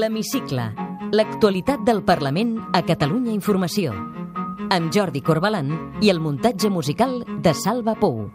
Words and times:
L'Hemicicle. 0.00 0.62
L'actualitat 1.12 1.82
del 1.84 1.98
Parlament 2.06 2.54
a 2.72 2.80
Catalunya 2.88 3.34
Informació. 3.34 3.92
Amb 4.72 4.88
Jordi 4.94 5.20
Corbalan 5.20 5.74
i 6.00 6.08
el 6.08 6.22
muntatge 6.24 6.70
musical 6.72 7.18
de 7.44 7.52
Salva 7.52 7.92
Pou. 8.00 8.30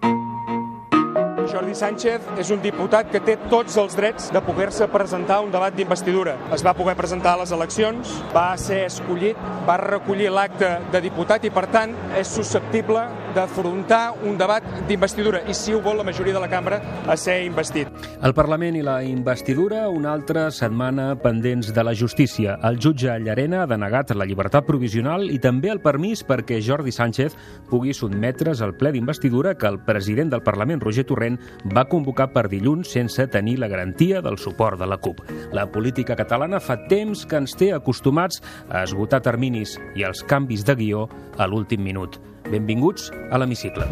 Jordi 1.50 1.74
Sánchez 1.78 2.28
és 2.42 2.52
un 2.54 2.62
diputat 2.62 3.10
que 3.10 3.22
té 3.26 3.38
tots 3.50 3.80
els 3.82 3.98
drets 3.98 4.30
de 4.36 4.42
poder-se 4.46 4.86
presentar 4.94 5.40
un 5.42 5.50
debat 5.54 5.74
d'investidura. 5.74 6.36
Es 6.54 6.62
va 6.66 6.76
poder 6.78 6.94
presentar 7.00 7.34
a 7.34 7.42
les 7.42 7.54
eleccions, 7.56 8.14
va 8.36 8.52
ser 8.62 8.84
escollit, 8.92 9.40
va 9.66 9.80
recollir 9.82 10.30
l'acte 10.34 10.70
de 10.94 11.02
diputat 11.08 11.48
i, 11.50 11.54
per 11.54 11.66
tant, 11.74 11.96
és 12.20 12.30
susceptible 12.30 13.08
d'afrontar 13.34 14.04
un 14.22 14.38
debat 14.38 14.70
d'investidura 14.90 15.42
i, 15.50 15.58
si 15.58 15.74
ho 15.74 15.82
vol 15.82 15.98
la 15.98 16.06
majoria 16.06 16.38
de 16.38 16.46
la 16.46 16.52
cambra, 16.52 16.82
a 17.10 17.18
ser 17.18 17.42
investit. 17.48 18.05
El 18.24 18.34
Parlament 18.34 18.78
i 18.80 18.82
la 18.84 19.02
investidura, 19.04 19.90
una 19.92 20.14
altra 20.16 20.48
setmana 20.52 21.10
pendents 21.20 21.74
de 21.76 21.84
la 21.84 21.94
justícia. 21.96 22.56
El 22.64 22.80
jutge 22.80 23.12
Llarena 23.20 23.64
ha 23.64 23.68
denegat 23.68 24.14
la 24.16 24.26
llibertat 24.26 24.66
provisional 24.66 25.28
i 25.30 25.40
també 25.44 25.70
el 25.74 25.82
permís 25.84 26.24
perquè 26.26 26.62
Jordi 26.64 26.94
Sánchez 26.96 27.36
pugui 27.70 27.94
sotmetre's 27.94 28.64
al 28.64 28.76
ple 28.80 28.94
d'investidura 28.96 29.56
que 29.60 29.68
el 29.68 29.82
president 29.84 30.32
del 30.32 30.44
Parlament, 30.48 30.82
Roger 30.82 31.06
Torrent, 31.06 31.40
va 31.76 31.88
convocar 31.92 32.32
per 32.34 32.48
dilluns 32.50 32.94
sense 32.96 33.28
tenir 33.28 33.58
la 33.60 33.70
garantia 33.72 34.22
del 34.24 34.40
suport 34.40 34.80
de 34.80 34.88
la 34.88 34.98
CUP. 34.98 35.20
La 35.54 35.68
política 35.72 36.16
catalana 36.16 36.62
fa 36.64 36.80
temps 36.88 37.26
que 37.28 37.42
ens 37.44 37.58
té 37.60 37.74
acostumats 37.76 38.42
a 38.70 38.86
esgotar 38.88 39.22
terminis 39.26 39.76
i 39.96 40.08
els 40.08 40.24
canvis 40.24 40.64
de 40.66 40.80
guió 40.80 41.10
a 41.38 41.50
l'últim 41.52 41.84
minut. 41.84 42.22
Benvinguts 42.48 43.12
a 43.30 43.42
l'Hemicicle. 43.42 43.90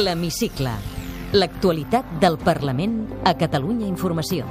L'Hemicicle. 0.00 0.70
L'actualitat 1.36 2.14
del 2.22 2.38
Parlament 2.40 3.02
a 3.28 3.34
Catalunya 3.36 3.84
Informació. 3.84 4.46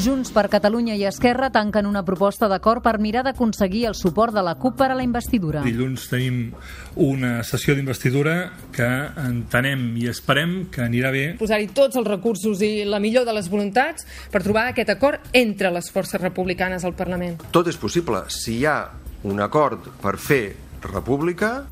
Junts 0.00 0.30
per 0.32 0.46
Catalunya 0.48 0.94
i 0.96 1.02
Esquerra 1.04 1.50
tanquen 1.52 1.84
una 1.84 2.00
proposta 2.06 2.48
d'acord 2.48 2.80
per 2.80 2.94
mirar 3.04 3.24
d'aconseguir 3.26 3.82
el 3.90 3.96
suport 3.98 4.32
de 4.32 4.40
la 4.46 4.54
CUP 4.56 4.78
per 4.78 4.88
a 4.94 4.96
la 4.96 5.04
investidura. 5.04 5.60
Dilluns 5.66 6.06
tenim 6.08 6.38
una 6.96 7.42
sessió 7.44 7.76
d'investidura 7.76 8.36
que 8.72 8.88
entenem 9.20 9.98
i 10.00 10.08
esperem 10.08 10.70
que 10.72 10.86
anirà 10.86 11.12
bé. 11.12 11.26
Posar-hi 11.42 11.68
tots 11.76 12.00
els 12.00 12.08
recursos 12.08 12.64
i 12.64 12.86
la 12.88 13.02
millor 13.02 13.28
de 13.28 13.36
les 13.36 13.52
voluntats 13.52 14.08
per 14.32 14.40
trobar 14.46 14.70
aquest 14.70 14.94
acord 14.96 15.28
entre 15.36 15.74
les 15.74 15.92
forces 15.92 16.22
republicanes 16.22 16.88
al 16.88 16.96
Parlament. 16.96 17.36
Tot 17.52 17.68
és 17.68 17.76
possible. 17.76 18.24
Si 18.32 18.56
hi 18.62 18.66
ha 18.70 18.78
un 19.28 19.44
acord 19.44 19.92
per 20.00 20.16
fer 20.16 20.69
república, 20.88 21.68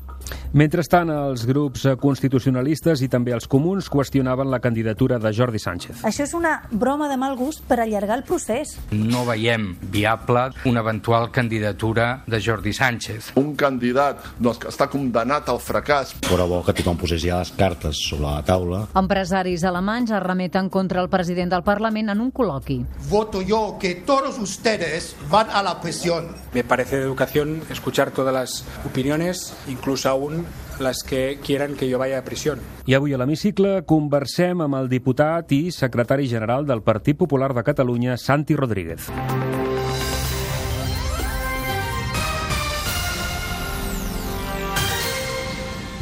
Mentrestant, 0.49 1.11
els 1.13 1.43
grups 1.45 1.83
constitucionalistes 2.01 3.03
i 3.05 3.07
també 3.11 3.35
els 3.35 3.45
comuns 3.45 3.85
qüestionaven 3.93 4.49
la 4.49 4.57
candidatura 4.59 5.19
de 5.21 5.29
Jordi 5.29 5.59
Sánchez. 5.61 5.99
Això 6.09 6.23
és 6.25 6.33
una 6.33 6.55
broma 6.71 7.05
de 7.11 7.17
mal 7.21 7.35
gust 7.37 7.61
per 7.69 7.77
allargar 7.83 8.17
el 8.17 8.23
procés. 8.25 8.71
No 8.89 9.21
veiem 9.27 9.75
viable 9.93 10.47
una 10.65 10.81
eventual 10.81 11.29
candidatura 11.29 12.23
de 12.25 12.39
Jordi 12.41 12.73
Sánchez. 12.73 13.33
Un 13.37 13.53
candidat 13.53 14.25
doncs, 14.39 14.57
que 14.63 14.71
està 14.73 14.87
condemnat 14.89 15.51
al 15.53 15.61
fracàs. 15.61 16.15
Fora 16.25 16.49
bo 16.49 16.63
que 16.65 16.73
tothom 16.73 16.97
posés 16.97 17.21
ja 17.21 17.43
les 17.43 17.53
cartes 17.53 18.01
sobre 18.09 18.25
la 18.25 18.41
taula. 18.41 18.81
Empresaris 18.97 19.67
alemanys 19.69 20.15
es 20.17 20.23
remeten 20.25 20.73
contra 20.73 21.05
el 21.05 21.11
president 21.13 21.53
del 21.53 21.65
Parlament 21.67 22.09
en 22.09 22.25
un 22.25 22.33
col·loqui. 22.33 22.79
Voto 23.11 23.43
yo 23.45 23.77
que 23.77 23.93
todos 24.01 24.41
ustedes 24.41 25.13
van 25.29 25.53
a 25.53 25.61
la 25.61 25.77
prisión. 25.79 26.33
Me 26.55 26.63
parece 26.63 26.97
de 26.97 27.03
educación 27.03 27.61
escuchar 27.69 28.09
todas 28.09 28.33
las 28.33 28.65
opiniones, 28.83 29.53
incluso 29.67 30.09
aún 30.09 30.38
las 30.79 31.03
que 31.03 31.39
quieran 31.45 31.75
que 31.75 31.89
yo 31.89 31.99
vaya 31.99 32.19
a 32.19 32.23
prisión. 32.23 32.59
I 32.85 32.95
avui 32.95 33.13
a 33.13 33.19
l'hemicicle 33.21 33.83
conversem 33.85 34.63
amb 34.65 34.79
el 34.79 34.89
diputat 34.89 35.51
i 35.51 35.69
secretari 35.75 36.29
general 36.31 36.65
del 36.65 36.81
Partit 36.81 37.17
Popular 37.17 37.53
de 37.53 37.63
Catalunya, 37.63 38.17
Santi 38.17 38.55
Rodríguez. 38.55 39.11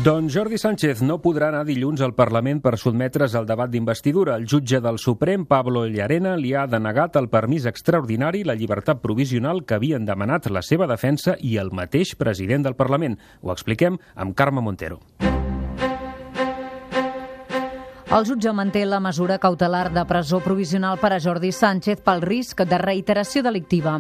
Doncs 0.07 0.31
Jordi 0.31 0.56
Sánchez 0.56 1.01
no 1.03 1.18
podrà 1.19 1.50
anar 1.51 1.66
dilluns 1.68 2.00
al 2.00 2.13
Parlament 2.16 2.62
per 2.63 2.78
sotmetre's 2.79 3.34
al 3.35 3.44
debat 3.50 3.68
d'investidura. 3.68 4.38
El 4.40 4.45
jutge 4.47 4.79
del 4.79 5.01
Suprem, 5.03 5.44
Pablo 5.44 5.84
Llarena, 5.84 6.38
li 6.40 6.53
ha 6.56 6.63
denegat 6.63 7.19
el 7.19 7.28
permís 7.28 7.68
extraordinari 7.68 8.45
la 8.47 8.56
llibertat 8.56 9.03
provisional 9.03 9.66
que 9.68 9.75
havien 9.75 10.07
demanat 10.07 10.47
la 10.47 10.63
seva 10.63 10.88
defensa 10.88 11.35
i 11.44 11.57
el 11.59 11.75
mateix 11.75 12.16
president 12.16 12.63
del 12.69 12.79
Parlament. 12.79 13.19
Ho 13.44 13.51
expliquem 13.51 14.00
amb 14.16 14.31
Carme 14.31 14.63
Montero. 14.63 15.01
El 18.07 18.23
jutge 18.23 18.53
manté 18.56 18.85
la 18.88 19.01
mesura 19.03 19.35
cautelar 19.35 19.90
de 19.91 20.00
presó 20.07 20.38
provisional 20.40 20.95
per 20.95 21.09
a 21.12 21.18
Jordi 21.19 21.50
Sánchez 21.51 22.00
pel 22.06 22.22
risc 22.23 22.62
de 22.63 22.78
reiteració 22.79 23.41
delictiva. 23.44 23.97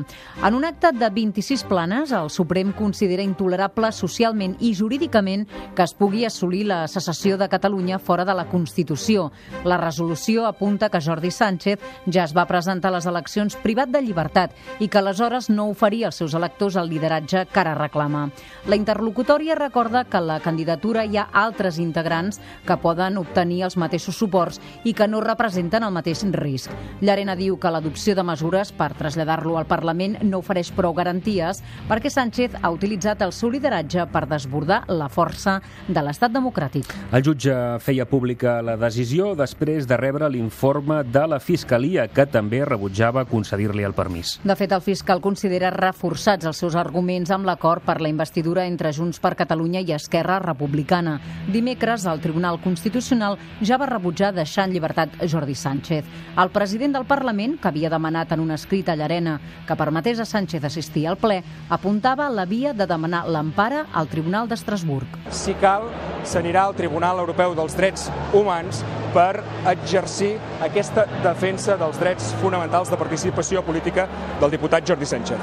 En 0.47 0.55
un 0.55 0.63
acte 0.63 0.93
de 0.95 1.09
26 1.11 1.65
planes, 1.67 2.13
el 2.15 2.29
Suprem 2.31 2.71
considera 2.71 3.25
intolerable 3.25 3.89
socialment 3.91 4.53
i 4.63 4.71
jurídicament 4.79 5.43
que 5.75 5.83
es 5.83 5.91
pugui 5.91 6.23
assolir 6.23 6.61
la 6.69 6.77
secessió 6.87 7.35
de 7.37 7.49
Catalunya 7.51 7.99
fora 7.99 8.23
de 8.23 8.33
la 8.33 8.45
Constitució. 8.47 9.33
La 9.65 9.75
resolució 9.75 10.47
apunta 10.47 10.87
que 10.87 11.03
Jordi 11.03 11.29
Sánchez 11.29 11.83
ja 12.07 12.23
es 12.23 12.31
va 12.31 12.47
presentar 12.47 12.93
a 12.93 12.95
les 12.95 13.09
eleccions 13.11 13.59
privat 13.59 13.91
de 13.91 14.01
llibertat 14.01 14.55
i 14.79 14.87
que 14.87 15.01
aleshores 15.03 15.49
no 15.49 15.67
oferia 15.67 16.07
als 16.07 16.21
seus 16.23 16.33
electors 16.33 16.79
el 16.79 16.87
lideratge 16.87 17.43
que 17.51 17.59
ara 17.59 17.75
reclama. 17.75 18.29
La 18.71 18.79
interlocutòria 18.79 19.59
recorda 19.59 20.05
que 20.07 20.23
la 20.23 20.39
candidatura 20.39 21.03
hi 21.03 21.19
ha 21.19 21.27
altres 21.33 21.75
integrants 21.77 22.39
que 22.63 22.79
poden 22.79 23.19
obtenir 23.19 23.65
els 23.67 23.75
mateixos 23.75 23.96
mateixos 23.97 24.17
suports 24.17 24.61
i 24.85 24.93
que 24.93 25.07
no 25.07 25.21
representen 25.21 25.83
el 25.83 25.93
mateix 25.93 26.23
risc. 26.33 26.71
Llarena 27.01 27.35
diu 27.35 27.57
que 27.57 27.71
l'adopció 27.71 28.15
de 28.15 28.23
mesures 28.23 28.71
per 28.71 28.93
traslladar-lo 28.97 29.57
al 29.57 29.67
Parlament 29.67 30.17
no 30.23 30.41
ofereix 30.41 30.71
prou 30.71 30.93
garanties 30.93 31.63
perquè 31.89 32.09
Sánchez 32.09 32.59
ha 32.61 32.71
utilitzat 32.71 33.21
el 33.21 33.33
seu 33.33 33.49
lideratge 33.49 34.05
per 34.11 34.25
desbordar 34.27 34.83
la 34.87 35.09
força 35.09 35.59
de 35.87 36.01
l'estat 36.03 36.31
democràtic. 36.31 36.93
El 37.11 37.23
jutge 37.23 37.53
feia 37.81 38.05
pública 38.05 38.61
la 38.61 38.77
decisió 38.77 39.33
després 39.35 39.87
de 39.87 39.97
rebre 39.97 40.29
l'informe 40.29 41.01
de 41.03 41.25
la 41.27 41.39
Fiscalia, 41.39 42.07
que 42.07 42.27
també 42.27 42.63
rebutjava 42.65 43.25
concedir-li 43.25 43.85
el 43.85 43.95
permís. 43.97 44.37
De 44.43 44.55
fet, 44.55 44.71
el 44.71 44.83
fiscal 44.83 45.21
considera 45.21 45.71
reforçats 45.73 46.45
els 46.45 46.59
seus 46.59 46.75
arguments 46.75 47.31
amb 47.31 47.47
l'acord 47.47 47.85
per 47.85 47.99
la 48.01 48.11
investidura 48.11 48.67
entre 48.67 48.93
Junts 48.93 49.21
per 49.23 49.35
Catalunya 49.39 49.81
i 49.81 49.93
Esquerra 49.95 50.39
Republicana. 50.43 51.17
Dimecres, 51.53 52.05
el 52.05 52.21
Tribunal 52.21 52.59
Constitucional 52.61 53.37
ja 53.61 53.77
va 53.79 53.86
rebutjar 53.87 54.33
deixar 54.35 54.67
en 54.67 54.73
llibertat 54.75 55.15
Jordi 55.31 55.55
Sánchez. 55.55 56.05
El 56.37 56.51
president 56.53 56.93
del 56.93 57.07
Parlament, 57.09 57.57
que 57.61 57.71
havia 57.71 57.89
demanat 57.89 58.31
en 58.35 58.43
un 58.43 58.51
escrit 58.51 58.89
a 58.89 58.95
Llarena 58.95 59.39
que 59.67 59.75
permetés 59.75 60.19
a 60.19 60.25
Sánchez 60.25 60.63
assistir 60.63 61.07
al 61.07 61.17
ple, 61.17 61.41
apuntava 61.69 62.29
la 62.29 62.45
via 62.45 62.73
de 62.73 62.87
demanar 62.87 63.25
l'empara 63.27 63.85
al 63.93 64.07
Tribunal 64.07 64.47
d'Estrasburg. 64.47 65.17
Si 65.31 65.55
cal, 65.61 65.87
s'anirà 66.23 66.67
al 66.67 66.75
Tribunal 66.75 67.19
Europeu 67.23 67.55
dels 67.57 67.75
Drets 67.77 68.11
Humans 68.35 68.83
per 69.15 69.41
exercir 69.71 70.35
aquesta 70.61 71.07
defensa 71.23 71.77
dels 71.79 71.99
drets 71.99 72.33
fonamentals 72.43 72.91
de 72.91 72.99
participació 72.99 73.63
política 73.65 74.07
del 74.41 74.53
diputat 74.53 74.87
Jordi 74.87 75.09
Sánchez. 75.09 75.41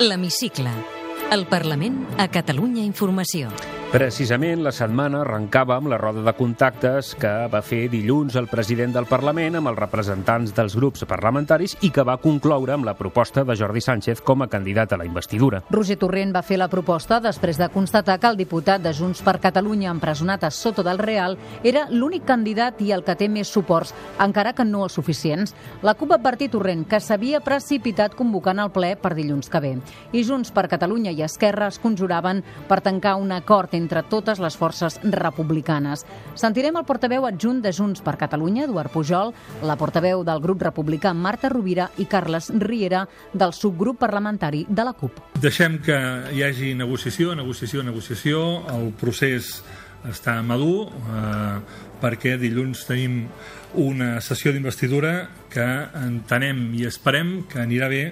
L'Hemicicle. 0.00 0.70
El 1.30 1.44
Parlament 1.46 2.06
a 2.16 2.28
Catalunya 2.32 2.84
Informació. 2.86 3.77
Precisament 3.88 4.60
la 4.60 4.68
setmana 4.68 5.22
arrencava 5.22 5.78
amb 5.78 5.88
la 5.88 5.96
roda 5.96 6.20
de 6.20 6.32
contactes 6.36 7.14
que 7.16 7.30
va 7.48 7.62
fer 7.64 7.86
dilluns 7.88 8.34
el 8.36 8.44
president 8.50 8.92
del 8.92 9.06
Parlament 9.08 9.54
amb 9.56 9.70
els 9.70 9.78
representants 9.80 10.52
dels 10.52 10.74
grups 10.76 11.06
parlamentaris 11.08 11.72
i 11.80 11.88
que 11.88 12.04
va 12.04 12.18
concloure 12.20 12.74
amb 12.74 12.84
la 12.84 12.92
proposta 12.98 13.46
de 13.48 13.56
Jordi 13.56 13.80
Sánchez 13.80 14.20
com 14.20 14.44
a 14.44 14.48
candidat 14.52 14.92
a 14.92 14.98
la 15.00 15.06
investidura. 15.08 15.62
Roger 15.72 15.96
Torrent 16.02 16.34
va 16.36 16.42
fer 16.44 16.58
la 16.60 16.68
proposta 16.68 17.16
després 17.24 17.56
de 17.56 17.70
constatar 17.72 18.18
que 18.20 18.28
el 18.28 18.36
diputat 18.36 18.84
de 18.84 18.92
Junts 18.92 19.22
per 19.24 19.38
Catalunya 19.40 19.88
empresonat 19.96 20.44
a 20.44 20.52
Soto 20.52 20.84
del 20.84 21.00
Real 21.00 21.38
era 21.64 21.86
l'únic 21.88 22.28
candidat 22.28 22.84
i 22.84 22.92
el 22.92 23.06
que 23.08 23.16
té 23.16 23.30
més 23.32 23.48
suports, 23.48 23.94
encara 24.20 24.52
que 24.52 24.68
no 24.68 24.84
els 24.84 25.00
suficients. 25.00 25.56
La 25.80 25.96
CUP 25.96 26.12
va 26.12 26.20
advertir 26.20 26.50
Torrent 26.52 26.84
que 26.84 27.00
s'havia 27.00 27.40
precipitat 27.40 28.12
convocant 28.20 28.60
el 28.60 28.68
ple 28.68 28.92
per 29.00 29.16
dilluns 29.16 29.48
que 29.48 29.64
ve. 29.64 29.74
I 30.12 30.28
Junts 30.28 30.52
per 30.52 30.68
Catalunya 30.68 31.16
i 31.16 31.24
Esquerra 31.24 31.72
es 31.72 31.80
conjuraven 31.80 32.44
per 32.68 32.82
tancar 32.84 33.16
un 33.16 33.32
acord 33.32 33.77
entre 33.78 34.02
totes 34.10 34.42
les 34.42 34.58
forces 34.58 34.98
republicanes. 35.14 36.04
Sentirem 36.38 36.76
el 36.76 36.86
portaveu 36.88 37.26
adjunt 37.28 37.62
de 37.64 37.72
Junts 37.72 38.04
per 38.04 38.18
Catalunya, 38.20 38.66
Eduard 38.66 38.92
Pujol, 38.92 39.32
la 39.62 39.78
portaveu 39.80 40.24
del 40.26 40.42
grup 40.44 40.62
republicà 40.66 41.14
Marta 41.14 41.48
Rovira 41.52 41.88
i 41.98 42.08
Carles 42.10 42.50
Riera 42.58 43.06
del 43.32 43.54
subgrup 43.56 43.98
parlamentari 44.02 44.66
de 44.68 44.84
la 44.84 44.94
CUP. 44.98 45.22
Deixem 45.40 45.80
que 45.82 45.98
hi 46.34 46.44
hagi 46.44 46.74
negociació, 46.78 47.34
negociació, 47.38 47.84
negociació. 47.86 48.44
El 48.74 48.90
procés 48.98 49.58
està 50.06 50.38
madur 50.46 50.88
eh, 50.88 51.58
perquè 51.98 52.36
dilluns 52.38 52.84
tenim 52.86 53.24
una 53.78 54.20
sessió 54.24 54.52
d'investidura 54.54 55.28
que 55.52 55.66
entenem 55.98 56.68
i 56.78 56.86
esperem 56.88 57.42
que 57.50 57.60
anirà 57.64 57.88
bé 57.90 58.02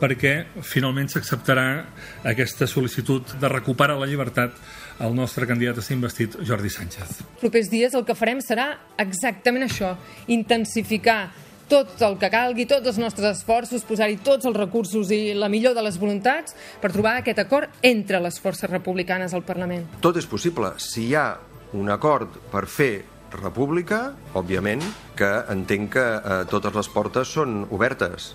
perquè 0.00 0.34
finalment 0.62 1.10
s'acceptarà 1.10 1.66
aquesta 2.28 2.68
sol·licitud 2.70 3.34
de 3.40 3.50
recuperar 3.52 3.98
la 3.98 4.08
llibertat 4.10 4.54
al 5.00 5.14
nostre 5.16 5.48
candidat 5.48 5.80
a 5.80 5.82
ser 5.82 5.96
investit, 5.96 6.36
Jordi 6.46 6.70
Sánchez. 6.70 7.22
Propers 7.40 7.70
dies 7.72 7.94
el 7.96 8.04
que 8.04 8.14
farem 8.14 8.42
serà 8.44 8.74
exactament 9.00 9.64
això, 9.66 9.94
intensificar 10.28 11.30
tot 11.70 12.02
el 12.02 12.16
que 12.18 12.28
calgui, 12.32 12.66
tots 12.68 12.90
els 12.90 12.98
nostres 12.98 13.38
esforços, 13.38 13.84
posar-hi 13.86 14.18
tots 14.26 14.48
els 14.48 14.56
recursos 14.58 15.12
i 15.14 15.32
la 15.38 15.48
millor 15.48 15.76
de 15.76 15.84
les 15.86 15.96
voluntats 16.02 16.56
per 16.82 16.90
trobar 16.90 17.20
aquest 17.20 17.38
acord 17.38 17.70
entre 17.86 18.20
les 18.20 18.40
forces 18.42 18.68
republicanes 18.68 19.32
al 19.32 19.46
Parlament. 19.46 19.86
Tot 20.02 20.18
és 20.18 20.26
possible. 20.26 20.74
Si 20.82 21.06
hi 21.08 21.14
ha 21.14 21.28
un 21.78 21.88
acord 21.94 22.36
per 22.50 22.66
fer 22.66 22.92
república, 23.38 24.16
òbviament 24.34 24.82
que 25.16 25.30
entenc 25.54 25.94
que 25.94 26.06
eh, 26.18 26.40
totes 26.50 26.74
les 26.74 26.90
portes 26.90 27.30
són 27.38 27.62
obertes. 27.70 28.34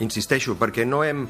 Insisteixo, 0.00 0.54
perquè 0.56 0.86
no 0.86 1.02
hem 1.04 1.26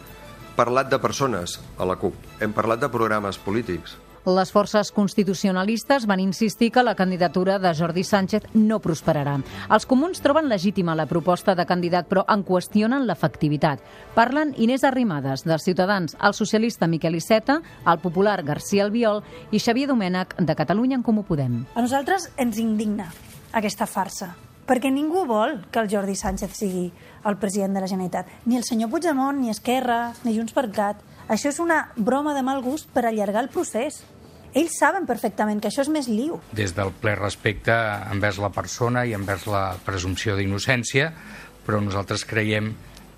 parlat 0.61 0.93
de 0.93 1.01
persones 1.01 1.57
a 1.81 1.89
la 1.89 1.97
CUP, 1.97 2.15
hem 2.45 2.53
parlat 2.53 2.85
de 2.85 2.93
programes 2.93 3.41
polítics. 3.41 3.97
Les 4.27 4.51
forces 4.53 4.91
constitucionalistes 4.93 6.05
van 6.07 6.21
insistir 6.21 6.71
que 6.71 6.83
la 6.83 6.95
candidatura 6.95 7.59
de 7.59 7.73
Jordi 7.75 8.05
Sánchez 8.05 8.51
no 8.53 8.77
prosperarà. 8.85 9.39
Els 9.73 9.87
comuns 9.89 10.21
troben 10.21 10.51
legítima 10.51 10.95
la 10.95 11.07
proposta 11.09 11.55
de 11.57 11.65
candidat, 11.65 12.05
però 12.11 12.27
en 12.29 12.45
qüestionen 12.45 13.07
l'efectivitat. 13.09 13.81
Parlen 14.15 14.53
Inés 14.59 14.85
Arrimadas, 14.85 15.47
de 15.49 15.59
Ciutadans, 15.59 16.19
el 16.21 16.35
socialista 16.35 16.87
Miquel 16.87 17.17
Iceta, 17.17 17.63
el 17.87 17.99
popular 18.05 18.43
García 18.45 18.85
Albiol 18.85 19.23
i 19.51 19.59
Xavier 19.59 19.89
Domènech, 19.89 20.37
de 20.37 20.55
Catalunya 20.55 21.01
en 21.01 21.03
Comú 21.03 21.25
Podem. 21.25 21.65
A 21.75 21.81
nosaltres 21.81 22.29
ens 22.37 22.61
indigna 22.61 23.09
aquesta 23.57 23.89
farsa, 23.89 24.35
perquè 24.69 24.93
ningú 24.93 25.25
vol 25.27 25.63
que 25.73 25.81
el 25.81 25.89
Jordi 25.89 26.15
Sánchez 26.15 26.53
sigui 26.61 26.91
el 27.25 27.37
president 27.41 27.73
de 27.73 27.81
la 27.81 27.89
Generalitat. 27.89 28.29
Ni 28.45 28.61
el 28.61 28.65
senyor 28.69 28.91
Puigdemont, 28.91 29.41
ni 29.41 29.49
Esquerra, 29.49 30.13
ni 30.25 30.37
Junts 30.37 30.53
per 30.53 30.69
Cat. 30.71 31.01
Això 31.31 31.53
és 31.53 31.61
una 31.62 31.85
broma 31.94 32.32
de 32.35 32.43
mal 32.43 32.59
gust 32.65 32.88
per 32.91 33.05
allargar 33.06 33.44
el 33.44 33.53
procés. 33.55 34.00
Ells 34.50 34.75
saben 34.81 35.05
perfectament 35.06 35.61
que 35.62 35.69
això 35.71 35.85
és 35.85 35.91
més 35.94 36.09
liu. 36.11 36.41
Des 36.59 36.75
del 36.75 36.91
ple 36.99 37.15
respecte 37.15 37.77
envers 38.11 38.41
la 38.43 38.50
persona 38.50 39.05
i 39.06 39.15
envers 39.15 39.47
la 39.47 39.77
presumpció 39.87 40.35
d'innocència, 40.35 41.12
però 41.62 41.79
nosaltres 41.79 42.27
creiem 42.27 42.73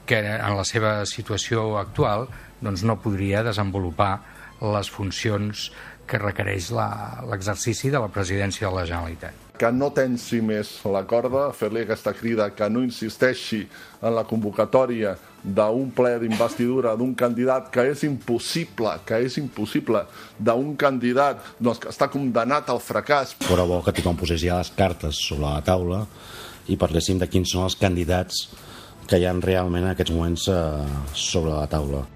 que 0.05 0.19
en 0.21 0.59
la 0.59 0.67
seva 0.69 1.07
situació 1.09 1.79
actual 1.81 2.27
doncs 2.61 2.85
no 2.85 2.99
podria 3.01 3.41
desenvolupar 3.47 4.13
les 4.61 4.93
funcions 4.93 5.71
que 6.05 6.21
requereix 6.21 6.69
l'exercici 6.77 7.89
de 7.89 8.03
la 8.03 8.13
presidència 8.13 8.69
de 8.69 8.75
la 8.77 8.85
Generalitat 8.85 9.49
que 9.63 9.71
no 9.71 9.93
tensi 9.95 10.41
més 10.43 10.73
la 10.91 11.05
corda, 11.07 11.45
fer-li 11.55 11.85
aquesta 11.85 12.11
crida 12.19 12.49
que 12.51 12.67
no 12.73 12.81
insisteixi 12.83 13.61
en 14.03 14.17
la 14.17 14.25
convocatòria 14.27 15.13
d'un 15.43 15.91
ple 15.91 16.15
d'investidura 16.23 16.95
d'un 16.99 17.15
candidat 17.19 17.69
que 17.75 17.89
és 17.91 18.05
impossible, 18.07 18.95
que 19.07 19.19
és 19.27 19.39
impossible, 19.41 20.05
d'un 20.39 20.77
candidat 20.79 21.43
doncs, 21.59 21.83
que 21.83 21.91
està 21.91 22.09
condemnat 22.13 22.71
al 22.71 22.81
fracàs. 22.83 23.35
Fora 23.43 23.67
bo 23.67 23.83
que 23.83 23.95
tothom 23.97 24.19
posés 24.21 24.43
ja 24.45 24.61
les 24.61 24.71
cartes 24.77 25.19
sobre 25.27 25.49
la 25.49 25.63
taula 25.67 26.05
i 26.71 26.79
parléssim 26.79 27.19
de 27.19 27.29
quins 27.31 27.51
són 27.51 27.67
els 27.67 27.77
candidats 27.77 28.47
que 29.11 29.19
hi 29.19 29.27
ha 29.27 29.35
realment 29.35 29.89
en 29.89 29.93
aquests 29.97 30.15
moments 30.15 30.49
eh, 30.49 30.57
sobre 31.19 31.57
la 31.57 31.67
taula. 31.67 32.07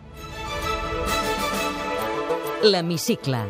L'Hemicicle 2.66 3.44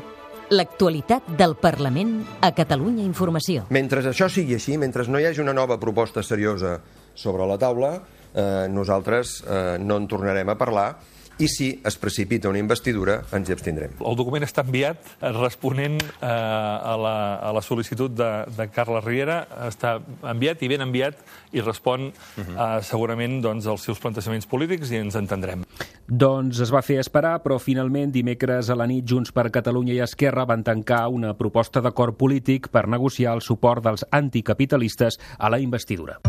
L'actualitat 0.47 1.27
del 1.35 1.57
Parlament 1.59 2.21
a 2.39 2.53
Catalunya 2.55 3.03
Informació. 3.03 3.65
Mentre 3.75 4.05
això 4.07 4.29
sigui 4.31 4.55
així, 4.55 4.77
mentre 4.79 5.03
no 5.11 5.19
hi 5.19 5.27
hagi 5.27 5.43
una 5.43 5.55
nova 5.57 5.75
proposta 5.83 6.23
seriosa 6.23 6.77
sobre 7.19 7.49
la 7.51 7.57
taula, 7.59 7.97
eh, 8.35 8.67
nosaltres 8.71 9.43
eh, 9.47 9.77
no 9.81 10.01
en 10.01 10.09
tornarem 10.09 10.49
a 10.49 10.59
parlar 10.59 10.91
i 11.39 11.49
si 11.49 11.81
es 11.85 11.97
precipita 12.01 12.49
una 12.49 12.61
investidura 12.61 13.19
ens 13.37 13.49
hi 13.49 13.55
abstindrem. 13.55 13.97
El 14.01 14.17
document 14.17 14.45
està 14.47 14.65
enviat 14.65 15.03
eh, 15.19 15.33
responent 15.37 15.99
eh, 16.01 16.27
a, 16.27 16.95
la, 17.01 17.17
a 17.45 17.53
la 17.57 17.63
sol·licitud 17.65 18.15
de, 18.17 18.31
de 18.57 18.69
Carles 18.73 19.05
Riera, 19.05 19.43
està 19.67 19.97
enviat 20.33 20.65
i 20.65 20.71
ben 20.73 20.87
enviat 20.87 21.21
i 21.53 21.61
respon 21.61 22.09
uh 22.09 22.13
-huh. 22.41 22.57
eh, 22.57 22.83
segurament 22.83 23.41
doncs, 23.43 23.67
als 23.67 23.85
seus 23.85 24.01
plantejaments 24.01 24.47
polítics 24.47 24.91
i 24.91 24.97
ens 24.97 25.15
entendrem. 25.15 25.65
Doncs 26.09 26.61
es 26.61 26.73
va 26.73 26.83
fer 26.83 26.99
esperar, 27.01 27.43
però 27.43 27.59
finalment 27.59 28.13
dimecres 28.13 28.71
a 28.71 28.75
la 28.77 28.87
nit 28.87 29.05
Junts 29.05 29.33
per 29.33 29.51
Catalunya 29.51 29.93
i 29.93 30.01
Esquerra 30.01 30.45
van 30.45 30.63
tancar 30.63 31.09
una 31.09 31.35
proposta 31.35 31.81
d'acord 31.81 32.17
polític 32.17 32.69
per 32.69 32.89
negociar 32.89 33.35
el 33.35 33.41
suport 33.41 33.83
dels 33.83 34.07
anticapitalistes 34.11 35.19
a 35.39 35.51
la 35.51 35.59
investidura. 35.59 36.21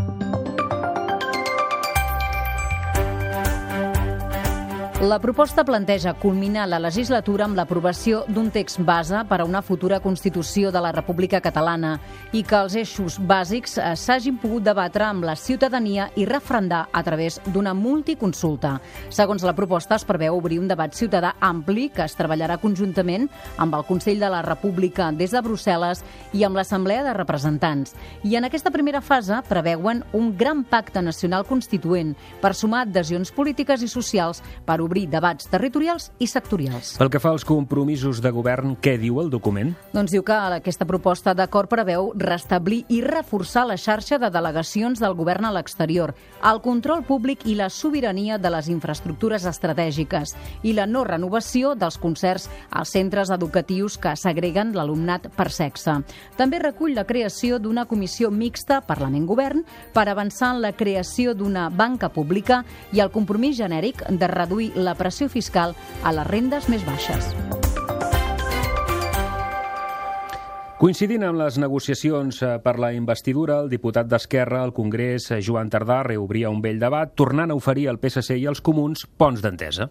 La 5.02 5.20
proposta 5.20 5.64
planteja 5.64 6.16
culminar 6.18 6.64
la 6.66 6.80
legislatura 6.82 7.46
amb 7.46 7.54
l'aprovació 7.54 8.24
d'un 8.34 8.48
text 8.50 8.80
base 8.82 9.20
per 9.30 9.38
a 9.40 9.46
una 9.46 9.60
futura 9.62 10.00
Constitució 10.02 10.72
de 10.74 10.82
la 10.82 10.90
República 10.92 11.38
Catalana 11.38 11.92
i 12.34 12.42
que 12.42 12.58
els 12.58 12.74
eixos 12.82 13.20
bàsics 13.22 13.78
eh, 13.78 13.92
s'hagin 13.94 14.40
pogut 14.42 14.66
debatre 14.66 15.06
amb 15.06 15.28
la 15.30 15.36
ciutadania 15.38 16.08
i 16.18 16.26
refrendar 16.26 16.88
a 16.90 17.04
través 17.06 17.38
d'una 17.46 17.76
multiconsulta. 17.78 18.80
Segons 19.14 19.46
la 19.46 19.54
proposta, 19.54 20.00
es 20.02 20.06
preveu 20.08 20.40
obrir 20.40 20.58
un 20.58 20.66
debat 20.68 20.98
ciutadà 20.98 21.36
ampli 21.46 21.92
que 21.94 22.02
es 22.02 22.18
treballarà 22.18 22.58
conjuntament 22.58 23.30
amb 23.62 23.78
el 23.78 23.86
Consell 23.86 24.18
de 24.18 24.34
la 24.34 24.42
República 24.42 25.12
des 25.12 25.30
de 25.30 25.44
Brussel·les 25.46 26.02
i 26.34 26.42
amb 26.42 26.58
l'Assemblea 26.58 27.06
de 27.06 27.14
Representants. 27.14 27.94
I 28.26 28.34
en 28.42 28.50
aquesta 28.50 28.74
primera 28.74 29.06
fase 29.06 29.44
preveuen 29.46 30.02
un 30.18 30.34
gran 30.42 30.66
pacte 30.66 31.06
nacional 31.06 31.46
constituent 31.46 32.18
per 32.42 32.56
sumar 32.58 32.88
adhesions 32.88 33.30
polítiques 33.30 33.86
i 33.86 33.94
socials 33.94 34.42
per 34.66 34.82
obrir 34.88 35.06
debats 35.12 35.50
territorials 35.52 36.10
i 36.20 36.28
sectorials. 36.28 36.96
Pel 36.98 37.12
que 37.14 37.22
fa 37.22 37.32
als 37.36 37.46
compromisos 37.48 38.22
de 38.24 38.32
govern, 38.34 38.76
què 38.82 38.98
diu 39.00 39.22
el 39.22 39.30
document? 39.30 39.76
Doncs 39.94 40.16
diu 40.16 40.24
que 40.26 40.36
aquesta 40.58 40.88
proposta 40.90 41.36
d'acord 41.38 41.70
preveu 41.70 42.12
restablir 42.18 42.84
i 42.90 43.02
reforçar 43.06 43.68
la 43.68 43.78
xarxa 43.78 44.18
de 44.18 44.32
delegacions 44.34 45.00
del 45.04 45.16
govern 45.18 45.46
a 45.46 45.54
l'exterior, 45.54 46.16
el 46.44 46.62
control 46.66 47.04
públic 47.06 47.46
i 47.46 47.56
la 47.60 47.70
sobirania 47.70 48.38
de 48.38 48.52
les 48.54 48.70
infraestructures 48.72 49.46
estratègiques 49.46 50.36
i 50.64 50.74
la 50.78 50.88
no 50.88 51.04
renovació 51.08 51.74
dels 51.76 51.98
concerts 52.02 52.48
als 52.72 52.94
centres 52.96 53.32
educatius 53.34 53.98
que 53.98 54.16
segreguen 54.16 54.74
l'alumnat 54.76 55.30
per 55.36 55.50
sexe. 55.52 56.00
També 56.38 56.60
recull 56.64 56.96
la 56.96 57.06
creació 57.10 57.60
d'una 57.60 57.86
comissió 57.86 58.32
mixta 58.32 58.82
Parlament-Govern 58.88 59.64
per 59.94 60.08
avançar 60.08 60.54
en 60.56 60.62
la 60.64 60.74
creació 60.78 61.34
d'una 61.36 61.68
banca 61.70 62.10
pública 62.14 62.64
i 62.94 63.02
el 63.04 63.12
compromís 63.12 63.58
genèric 63.58 64.04
de 64.08 64.28
reduir 64.32 64.72
la 64.78 64.96
pressió 64.96 65.28
fiscal 65.30 65.76
a 66.04 66.14
les 66.16 66.28
rendes 66.30 66.70
més 66.70 66.86
baixes. 66.88 67.34
Coincidint 70.78 71.24
amb 71.26 71.40
les 71.42 71.56
negociacions 71.58 72.38
eh, 72.46 72.52
per 72.62 72.76
la 72.78 72.92
investidura, 72.94 73.64
el 73.64 73.72
diputat 73.72 74.06
d'Esquerra 74.12 74.62
al 74.62 74.76
Congrés, 74.78 75.32
eh, 75.34 75.42
Joan 75.42 75.74
Tardà, 75.74 76.04
reobria 76.06 76.54
un 76.54 76.62
vell 76.62 76.78
debat, 76.78 77.16
tornant 77.18 77.50
a 77.50 77.58
oferir 77.58 77.88
al 77.90 77.98
PSC 77.98 78.38
i 78.38 78.46
als 78.46 78.62
comuns 78.62 79.08
ponts 79.18 79.42
d'entesa. 79.42 79.90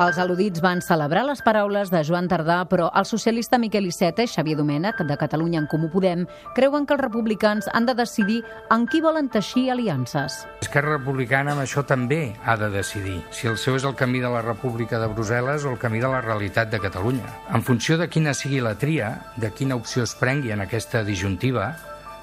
Els 0.00 0.16
al·ludits 0.16 0.62
van 0.64 0.80
celebrar 0.80 1.26
les 1.28 1.42
paraules 1.44 1.90
de 1.92 2.00
Joan 2.06 2.24
Tardà, 2.30 2.62
però 2.64 2.86
el 2.96 3.04
socialista 3.04 3.58
Miquel 3.60 3.84
Iceta 3.90 4.24
i 4.24 4.30
Xavier 4.30 4.56
Domènech, 4.56 5.02
de 5.04 5.16
Catalunya 5.20 5.60
en 5.60 5.66
Comú 5.68 5.90
Podem, 5.92 6.24
creuen 6.56 6.86
que 6.88 6.96
els 6.96 7.02
republicans 7.02 7.68
han 7.76 7.84
de 7.84 7.94
decidir 7.98 8.38
en 8.72 8.86
qui 8.88 9.02
volen 9.04 9.28
teixir 9.28 9.66
aliances. 9.70 10.38
Esquerra 10.64 10.96
Republicana 10.96 11.52
amb 11.52 11.66
això 11.66 11.84
també 11.84 12.32
ha 12.40 12.56
de 12.56 12.70
decidir 12.72 13.18
si 13.36 13.50
el 13.52 13.60
seu 13.60 13.76
és 13.76 13.84
el 13.84 13.94
camí 13.98 14.24
de 14.24 14.32
la 14.32 14.40
República 14.40 14.98
de 14.98 15.12
Brussel·les 15.12 15.68
o 15.68 15.74
el 15.74 15.78
camí 15.82 16.00
de 16.00 16.08
la 16.08 16.24
realitat 16.24 16.72
de 16.72 16.80
Catalunya. 16.80 17.28
En 17.52 17.62
funció 17.62 18.00
de 18.00 18.08
quina 18.08 18.32
sigui 18.32 18.64
la 18.64 18.78
tria, 18.80 19.12
de 19.36 19.52
quina 19.52 19.76
opció 19.76 20.08
es 20.08 20.16
prengui 20.16 20.56
en 20.56 20.64
aquesta 20.64 21.04
disjuntiva, 21.04 21.68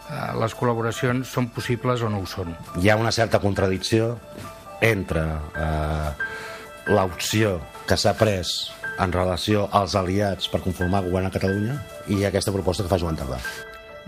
eh, 0.09 0.27
les 0.41 0.57
col·laboracions 0.57 1.29
són 1.29 1.53
possibles 1.53 2.01
o 2.01 2.09
no 2.09 2.25
ho 2.25 2.27
són. 2.27 2.55
Hi 2.81 2.89
ha 2.89 2.97
una 2.97 3.13
certa 3.13 3.39
contradicció 3.39 4.15
entre 4.81 5.21
eh, 5.53 6.13
l'opció 6.89 7.60
que 7.88 7.98
s'ha 7.98 8.15
pres 8.17 8.53
en 9.00 9.13
relació 9.15 9.67
als 9.79 9.96
aliats 9.96 10.50
per 10.51 10.63
conformar 10.65 11.05
govern 11.05 11.29
a 11.29 11.34
Catalunya 11.38 11.79
i 12.12 12.24
aquesta 12.25 12.55
proposta 12.55 12.86
que 12.86 12.91
fa 12.91 13.01
Joan 13.01 13.19
Tardà. 13.19 13.39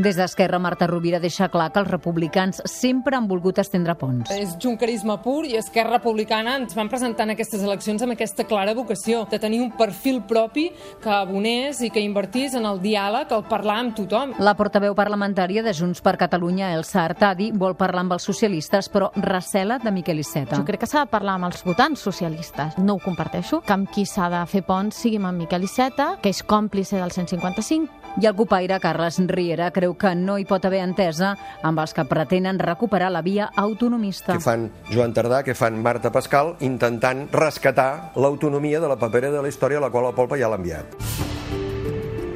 Des 0.01 0.15
d'Esquerra, 0.17 0.57
Marta 0.57 0.87
Rovira 0.87 1.19
deixa 1.21 1.45
clar 1.53 1.67
que 1.69 1.77
els 1.77 1.89
republicans 1.91 2.63
sempre 2.65 3.13
han 3.13 3.27
volgut 3.29 3.59
estendre 3.61 3.93
ponts. 3.93 4.31
És 4.33 4.55
juncarisme 4.57 5.13
pur 5.21 5.43
i 5.45 5.59
Esquerra 5.59 5.99
Republicana 5.99 6.55
ens 6.57 6.73
van 6.73 6.89
presentar 6.89 7.27
en 7.27 7.35
aquestes 7.35 7.61
eleccions 7.61 8.01
amb 8.01 8.15
aquesta 8.15 8.47
clara 8.49 8.73
vocació 8.73 9.27
de 9.29 9.37
tenir 9.37 9.59
un 9.61 9.69
perfil 9.77 10.23
propi 10.25 10.71
que 11.03 11.11
abonés 11.13 11.83
i 11.85 11.91
que 11.93 12.01
invertís 12.01 12.55
en 12.57 12.65
el 12.65 12.81
diàleg, 12.81 13.29
el 13.29 13.45
parlar 13.51 13.77
amb 13.83 13.93
tothom. 13.99 14.33
La 14.41 14.55
portaveu 14.57 14.97
parlamentària 14.97 15.61
de 15.61 15.75
Junts 15.77 16.01
per 16.01 16.15
Catalunya, 16.17 16.73
Elsa 16.79 17.03
Artadi, 17.03 17.51
vol 17.53 17.77
parlar 17.77 18.07
amb 18.07 18.17
els 18.17 18.25
socialistes, 18.25 18.89
però 18.89 19.11
recela 19.21 19.77
de 19.77 19.93
Miquel 19.93 20.25
Iceta. 20.25 20.57
Jo 20.57 20.65
crec 20.65 20.81
que 20.81 20.89
s'ha 20.89 21.05
de 21.05 21.13
parlar 21.13 21.37
amb 21.37 21.51
els 21.51 21.61
votants 21.67 22.01
socialistes. 22.01 22.79
No 22.81 22.97
ho 22.97 23.05
comparteixo, 23.05 23.61
que 23.61 23.77
amb 23.77 23.93
qui 23.93 24.09
s'ha 24.09 24.33
de 24.33 24.41
fer 24.49 24.65
ponts 24.65 25.05
sigui 25.05 25.21
amb 25.21 25.37
Miquel 25.37 25.69
Iceta, 25.69 26.15
que 26.23 26.33
és 26.33 26.41
còmplice 26.41 26.97
del 26.97 27.13
155, 27.13 28.00
i 28.19 28.27
el 28.27 28.35
copaire 28.35 28.79
Carles 28.83 29.19
Riera 29.31 29.71
creu 29.71 29.95
que 29.95 30.13
no 30.15 30.37
hi 30.39 30.45
pot 30.49 30.65
haver 30.67 30.81
entesa 30.83 31.35
amb 31.63 31.79
els 31.79 31.95
que 31.95 32.05
pretenen 32.09 32.59
recuperar 32.59 33.11
la 33.11 33.21
via 33.21 33.51
autonomista. 33.55 34.33
Que 34.35 34.43
fan 34.43 34.69
Joan 34.91 35.15
Tardà, 35.15 35.43
que 35.47 35.55
fan 35.55 35.79
Marta 35.81 36.11
Pascal, 36.11 36.55
intentant 36.59 37.27
rescatar 37.31 38.11
l'autonomia 38.15 38.81
de 38.83 38.91
la 38.91 38.99
papera 38.99 39.31
de 39.31 39.41
la 39.41 39.51
història 39.51 39.79
a 39.79 39.87
la 39.87 39.91
qual 39.93 40.11
el 40.11 40.17
Polpa 40.17 40.39
ja 40.39 40.51
l'ha 40.51 40.59
enviat. 40.59 41.60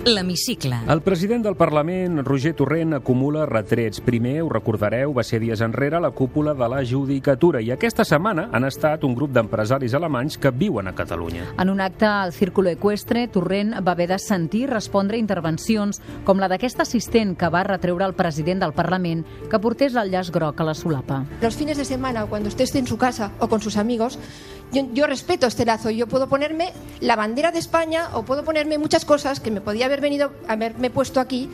L'hemicicle. 0.05 0.77
El 0.87 1.01
president 1.01 1.41
del 1.41 1.55
Parlament, 1.57 2.19
Roger 2.23 2.53
Torrent, 2.53 2.93
acumula 2.93 3.47
retrets. 3.49 4.03
Primer, 4.05 4.35
ho 4.43 4.49
recordareu, 4.53 5.15
va 5.15 5.23
ser 5.25 5.39
dies 5.41 5.63
enrere 5.65 5.97
la 5.99 6.11
cúpula 6.13 6.53
de 6.53 6.67
la 6.69 6.83
Judicatura 6.85 7.61
i 7.61 7.71
aquesta 7.73 8.05
setmana 8.05 8.45
han 8.53 8.67
estat 8.69 9.03
un 9.03 9.15
grup 9.17 9.33
d'empresaris 9.33 9.95
alemanys 9.97 10.37
que 10.37 10.51
viuen 10.53 10.87
a 10.87 10.93
Catalunya. 10.93 11.47
En 11.57 11.73
un 11.73 11.81
acte 11.81 12.05
al 12.05 12.33
Círculo 12.37 12.69
Equestre, 12.69 13.25
Torrent 13.33 13.73
va 13.81 13.95
haver 13.95 14.07
de 14.13 14.19
sentir 14.21 14.67
respondre 14.69 15.17
intervencions 15.17 16.01
com 16.23 16.37
la 16.37 16.51
d'aquest 16.53 16.85
assistent 16.85 17.33
que 17.33 17.49
va 17.49 17.65
retreure 17.65 18.05
al 18.05 18.13
president 18.13 18.61
del 18.61 18.77
Parlament 18.77 19.25
que 19.49 19.59
portés 19.59 19.97
el 19.97 20.13
llaç 20.13 20.29
groc 20.29 20.61
a 20.61 20.69
la 20.69 20.77
solapa. 20.77 21.23
Los 21.41 21.57
fines 21.57 21.77
de 21.81 21.85
semana, 21.85 22.27
cuando 22.27 22.49
usted 22.49 22.65
esté 22.65 22.77
en 22.77 22.85
su 22.87 22.99
casa 22.99 23.31
o 23.39 23.49
con 23.49 23.61
sus 23.61 23.77
amigos, 23.77 24.19
yo, 24.71 24.87
yo 24.93 25.07
respeto 25.07 25.47
este 25.47 25.65
lazo. 25.65 25.89
Yo 25.89 26.07
puedo 26.07 26.27
ponerme 26.27 26.73
la 26.99 27.15
bandera 27.15 27.51
de 27.51 27.59
España 27.59 28.09
o 28.13 28.23
puedo 28.23 28.43
ponerme 28.43 28.77
muchas 28.77 29.05
cosas 29.05 29.39
que 29.39 29.51
me 29.51 29.61
podía 29.61 29.85
haber 29.85 30.01
venido, 30.01 30.31
haberme 30.47 30.89
puesto 30.89 31.19
aquí 31.19 31.49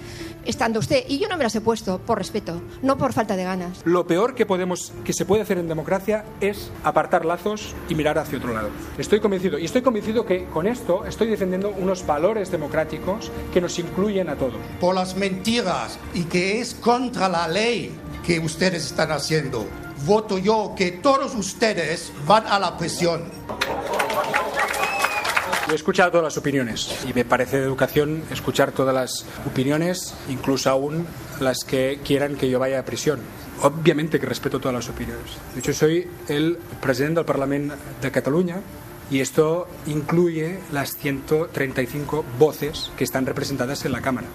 estando 0.45 0.79
usted. 0.79 1.03
Y 1.07 1.19
yo 1.19 1.27
no 1.27 1.37
me 1.37 1.43
las 1.43 1.55
he 1.55 1.61
puesto 1.61 1.99
por 1.99 2.17
respeto, 2.17 2.61
no 2.81 2.97
por 2.97 3.13
falta 3.13 3.35
de 3.35 3.43
ganas. 3.43 3.81
Lo 3.85 4.07
peor 4.07 4.35
que, 4.35 4.45
podemos, 4.45 4.91
que 5.03 5.13
se 5.13 5.25
puede 5.25 5.41
hacer 5.41 5.57
en 5.57 5.67
democracia 5.67 6.25
es 6.39 6.71
apartar 6.83 7.25
lazos 7.25 7.75
y 7.89 7.95
mirar 7.95 8.17
hacia 8.17 8.37
otro 8.37 8.53
lado. 8.53 8.69
Estoy 8.97 9.19
convencido, 9.19 9.57
y 9.59 9.65
estoy 9.65 9.81
convencido 9.81 10.25
que 10.25 10.45
con 10.45 10.67
esto 10.67 11.05
estoy 11.05 11.27
defendiendo 11.27 11.73
unos 11.77 12.05
valores 12.05 12.51
democráticos 12.51 13.31
que 13.53 13.61
nos 13.61 13.77
incluyen 13.79 14.29
a 14.29 14.35
todos. 14.35 14.59
Por 14.79 14.95
las 14.95 15.15
mentiras 15.15 15.99
y 16.13 16.23
que 16.23 16.59
es 16.59 16.73
contra 16.73 17.29
la 17.29 17.47
ley 17.47 17.91
que 18.25 18.39
ustedes 18.39 18.85
están 18.85 19.11
haciendo. 19.11 19.65
Voto 20.05 20.37
yo 20.37 20.73
que 20.75 20.91
todos 20.91 21.35
ustedes 21.35 22.11
van 22.25 22.47
a 22.47 22.57
la 22.57 22.77
prisión. 22.77 23.23
He 25.71 25.75
escuchado 25.75 26.11
todas 26.11 26.23
las 26.23 26.37
opiniones 26.37 27.05
y 27.07 27.13
me 27.13 27.23
parece 27.23 27.57
de 27.57 27.63
educación 27.63 28.23
escuchar 28.31 28.71
todas 28.71 28.93
las 28.93 29.25
opiniones, 29.45 30.13
incluso 30.27 30.69
aún 30.69 31.05
las 31.39 31.63
que 31.63 31.99
quieran 32.03 32.35
que 32.35 32.49
yo 32.49 32.59
vaya 32.59 32.79
a 32.79 32.85
prisión. 32.85 33.19
Obviamente 33.61 34.19
que 34.19 34.25
respeto 34.25 34.59
todas 34.59 34.75
las 34.75 34.89
opiniones. 34.89 35.37
De 35.53 35.59
hecho, 35.59 35.73
soy 35.73 36.09
el 36.27 36.57
presidente 36.81 37.19
del 37.19 37.25
Parlamento 37.25 37.75
de 38.01 38.11
Cataluña 38.11 38.57
y 39.11 39.19
esto 39.19 39.67
incluye 39.85 40.59
las 40.71 40.97
135 40.97 42.25
voces 42.39 42.91
que 42.97 43.03
están 43.03 43.25
representadas 43.25 43.85
en 43.85 43.91
la 43.91 44.01
Cámara. 44.01 44.27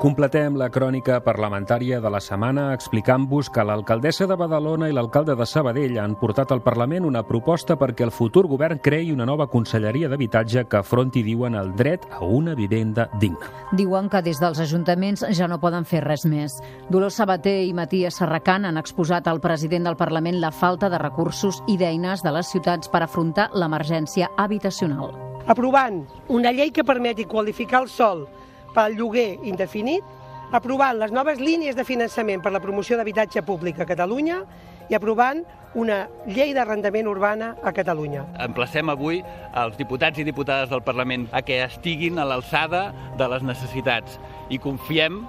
Completem 0.00 0.54
la 0.56 0.70
crònica 0.72 1.18
parlamentària 1.20 1.98
de 2.00 2.08
la 2.08 2.22
setmana 2.24 2.70
explicant-vos 2.72 3.50
que 3.52 3.60
l'alcaldessa 3.68 4.24
de 4.24 4.38
Badalona 4.40 4.88
i 4.88 4.94
l'alcalde 4.96 5.34
de 5.36 5.44
Sabadell 5.44 5.98
han 6.00 6.14
portat 6.16 6.54
al 6.54 6.62
Parlament 6.64 7.04
una 7.04 7.20
proposta 7.28 7.76
perquè 7.76 8.06
el 8.06 8.14
futur 8.16 8.46
govern 8.48 8.80
creï 8.80 9.12
una 9.12 9.26
nova 9.28 9.50
conselleria 9.52 10.08
d'habitatge 10.08 10.64
que 10.72 10.80
afronti, 10.80 11.20
diuen, 11.20 11.52
el 11.52 11.74
dret 11.76 12.08
a 12.16 12.24
una 12.24 12.56
vivenda 12.56 13.10
digna. 13.20 13.52
Diuen 13.76 14.08
que 14.08 14.24
des 14.24 14.40
dels 14.40 14.64
ajuntaments 14.64 15.26
ja 15.36 15.52
no 15.52 15.60
poden 15.60 15.84
fer 15.84 16.00
res 16.08 16.24
més. 16.24 16.56
Dolors 16.88 17.20
Sabater 17.20 17.58
i 17.68 17.76
Matías 17.76 18.16
Serracant 18.24 18.64
han 18.64 18.80
exposat 18.80 19.28
al 19.28 19.44
president 19.44 19.84
del 19.84 20.00
Parlament 20.00 20.40
la 20.40 20.50
falta 20.50 20.88
de 20.88 20.96
recursos 20.96 21.60
i 21.68 21.76
d'eines 21.76 22.24
de 22.24 22.32
les 22.32 22.48
ciutats 22.48 22.88
per 22.88 23.04
afrontar 23.04 23.50
l'emergència 23.52 24.32
habitacional. 24.38 25.12
Aprovant 25.44 26.06
una 26.28 26.56
llei 26.56 26.72
que 26.72 26.88
permeti 26.88 27.28
qualificar 27.28 27.84
el 27.84 27.92
sol 27.92 28.30
pel 28.74 28.96
lloguer 28.98 29.38
indefinit, 29.46 30.04
aprovant 30.52 30.98
les 30.98 31.12
noves 31.14 31.38
línies 31.40 31.76
de 31.78 31.86
finançament 31.86 32.42
per 32.42 32.52
la 32.52 32.62
promoció 32.62 32.98
d'habitatge 32.98 33.42
públic 33.46 33.80
a 33.80 33.86
Catalunya 33.86 34.42
i 34.90 34.96
aprovant 34.98 35.44
una 35.78 36.08
llei 36.26 36.50
d'arrendament 36.54 37.06
urbana 37.06 37.52
a 37.62 37.70
Catalunya. 37.72 38.24
Emplacem 38.42 38.90
avui 38.90 39.20
els 39.54 39.76
diputats 39.78 40.18
i 40.18 40.26
diputades 40.26 40.70
del 40.72 40.82
Parlament 40.82 41.28
a 41.30 41.44
que 41.46 41.60
estiguin 41.62 42.18
a 42.18 42.26
l'alçada 42.26 42.88
de 43.18 43.28
les 43.30 43.46
necessitats 43.46 44.18
i 44.50 44.58
confiem 44.58 45.22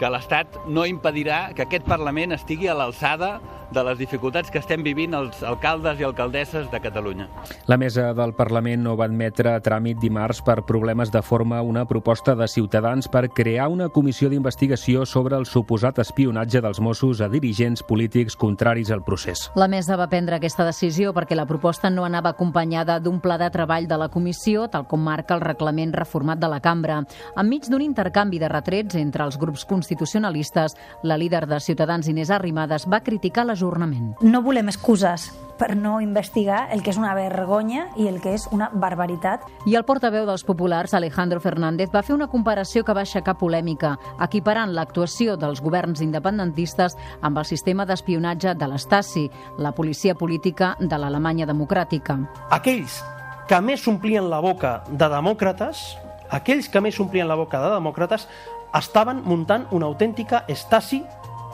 que 0.00 0.08
l'Estat 0.12 0.56
no 0.68 0.84
impedirà 0.88 1.50
que 1.56 1.64
aquest 1.64 1.84
Parlament 1.88 2.32
estigui 2.36 2.68
a 2.68 2.76
l'alçada 2.76 3.36
de 3.72 3.82
les 3.84 3.98
dificultats 3.98 4.50
que 4.50 4.60
estem 4.62 4.82
vivint 4.86 5.14
els 5.16 5.42
alcaldes 5.46 6.00
i 6.00 6.06
alcaldesses 6.06 6.70
de 6.70 6.80
Catalunya. 6.80 7.28
La 7.66 7.76
mesa 7.76 8.12
del 8.14 8.34
Parlament 8.34 8.82
no 8.84 8.96
va 8.96 9.06
admetre 9.10 9.52
a 9.52 9.62
tràmit 9.62 9.98
dimarts 10.00 10.42
per 10.46 10.62
problemes 10.68 11.10
de 11.12 11.22
forma 11.22 11.62
una 11.62 11.86
proposta 11.86 12.34
de 12.36 12.48
Ciutadans 12.48 13.08
per 13.08 13.28
crear 13.30 13.68
una 13.72 13.88
comissió 13.88 14.30
d'investigació 14.30 15.06
sobre 15.06 15.36
el 15.36 15.46
suposat 15.46 15.98
espionatge 15.98 16.62
dels 16.62 16.80
Mossos 16.80 17.20
a 17.20 17.28
dirigents 17.28 17.82
polítics 17.82 18.36
contraris 18.36 18.90
al 18.90 19.04
procés. 19.04 19.50
La 19.56 19.68
mesa 19.68 19.96
va 19.96 20.08
prendre 20.08 20.36
aquesta 20.36 20.66
decisió 20.66 21.12
perquè 21.16 21.36
la 21.36 21.46
proposta 21.46 21.90
no 21.90 22.04
anava 22.04 22.34
acompanyada 22.34 22.98
d'un 23.00 23.20
pla 23.20 23.38
de 23.38 23.50
treball 23.50 23.88
de 23.88 23.98
la 23.98 24.10
comissió, 24.12 24.68
tal 24.68 24.86
com 24.86 25.02
marca 25.02 25.34
el 25.34 25.42
reglament 25.44 25.94
reformat 25.94 26.38
de 26.38 26.50
la 26.50 26.60
cambra. 26.60 27.02
Enmig 27.36 27.70
d'un 27.70 27.82
intercanvi 27.82 28.38
de 28.38 28.50
retrets 28.52 28.96
entre 29.00 29.24
els 29.24 29.38
grups 29.38 29.64
constitucionalistes, 29.66 30.76
la 31.02 31.18
líder 31.18 31.46
de 31.46 31.60
Ciutadans, 31.60 32.08
Inés 32.08 32.30
Arrimadas, 32.30 32.86
va 32.86 33.02
criticar 33.02 33.46
l'ajornament. 33.66 34.14
No 34.22 34.42
volem 34.42 34.68
excuses 34.68 35.32
per 35.56 35.74
no 35.74 36.02
investigar 36.02 36.68
el 36.70 36.82
que 36.84 36.90
és 36.92 36.98
una 37.00 37.14
vergonya 37.16 37.86
i 37.96 38.08
el 38.10 38.20
que 38.20 38.34
és 38.36 38.44
una 38.52 38.68
barbaritat. 38.74 39.46
I 39.64 39.76
el 39.78 39.86
portaveu 39.88 40.26
dels 40.28 40.44
populars, 40.44 40.92
Alejandro 40.92 41.40
Fernández, 41.40 41.88
va 41.94 42.02
fer 42.04 42.14
una 42.14 42.28
comparació 42.28 42.84
que 42.84 42.92
va 42.92 43.06
aixecar 43.06 43.38
polèmica, 43.40 43.94
equiparant 44.20 44.74
l'actuació 44.76 45.38
dels 45.40 45.62
governs 45.64 46.02
independentistes 46.04 46.96
amb 47.22 47.38
el 47.38 47.48
sistema 47.48 47.86
d'espionatge 47.86 48.54
de 48.54 48.68
l'Estasi, 48.68 49.30
la 49.56 49.72
policia 49.72 50.14
política 50.14 50.74
de 50.78 50.98
l'Alemanya 50.98 51.48
democràtica. 51.48 52.18
Aquells 52.50 53.00
que 53.48 53.62
més 53.62 53.80
s'omplien 53.80 54.28
la 54.28 54.42
boca 54.44 54.82
de 54.90 55.08
demòcrates, 55.08 55.96
aquells 56.28 56.68
que 56.68 56.84
més 56.84 57.00
s'omplien 57.00 57.28
la 57.28 57.38
boca 57.38 57.62
de 57.64 57.72
demòcrates, 57.78 58.28
estaven 58.76 59.24
muntant 59.24 59.64
una 59.72 59.86
autèntica 59.86 60.44
Estasi 60.52 61.00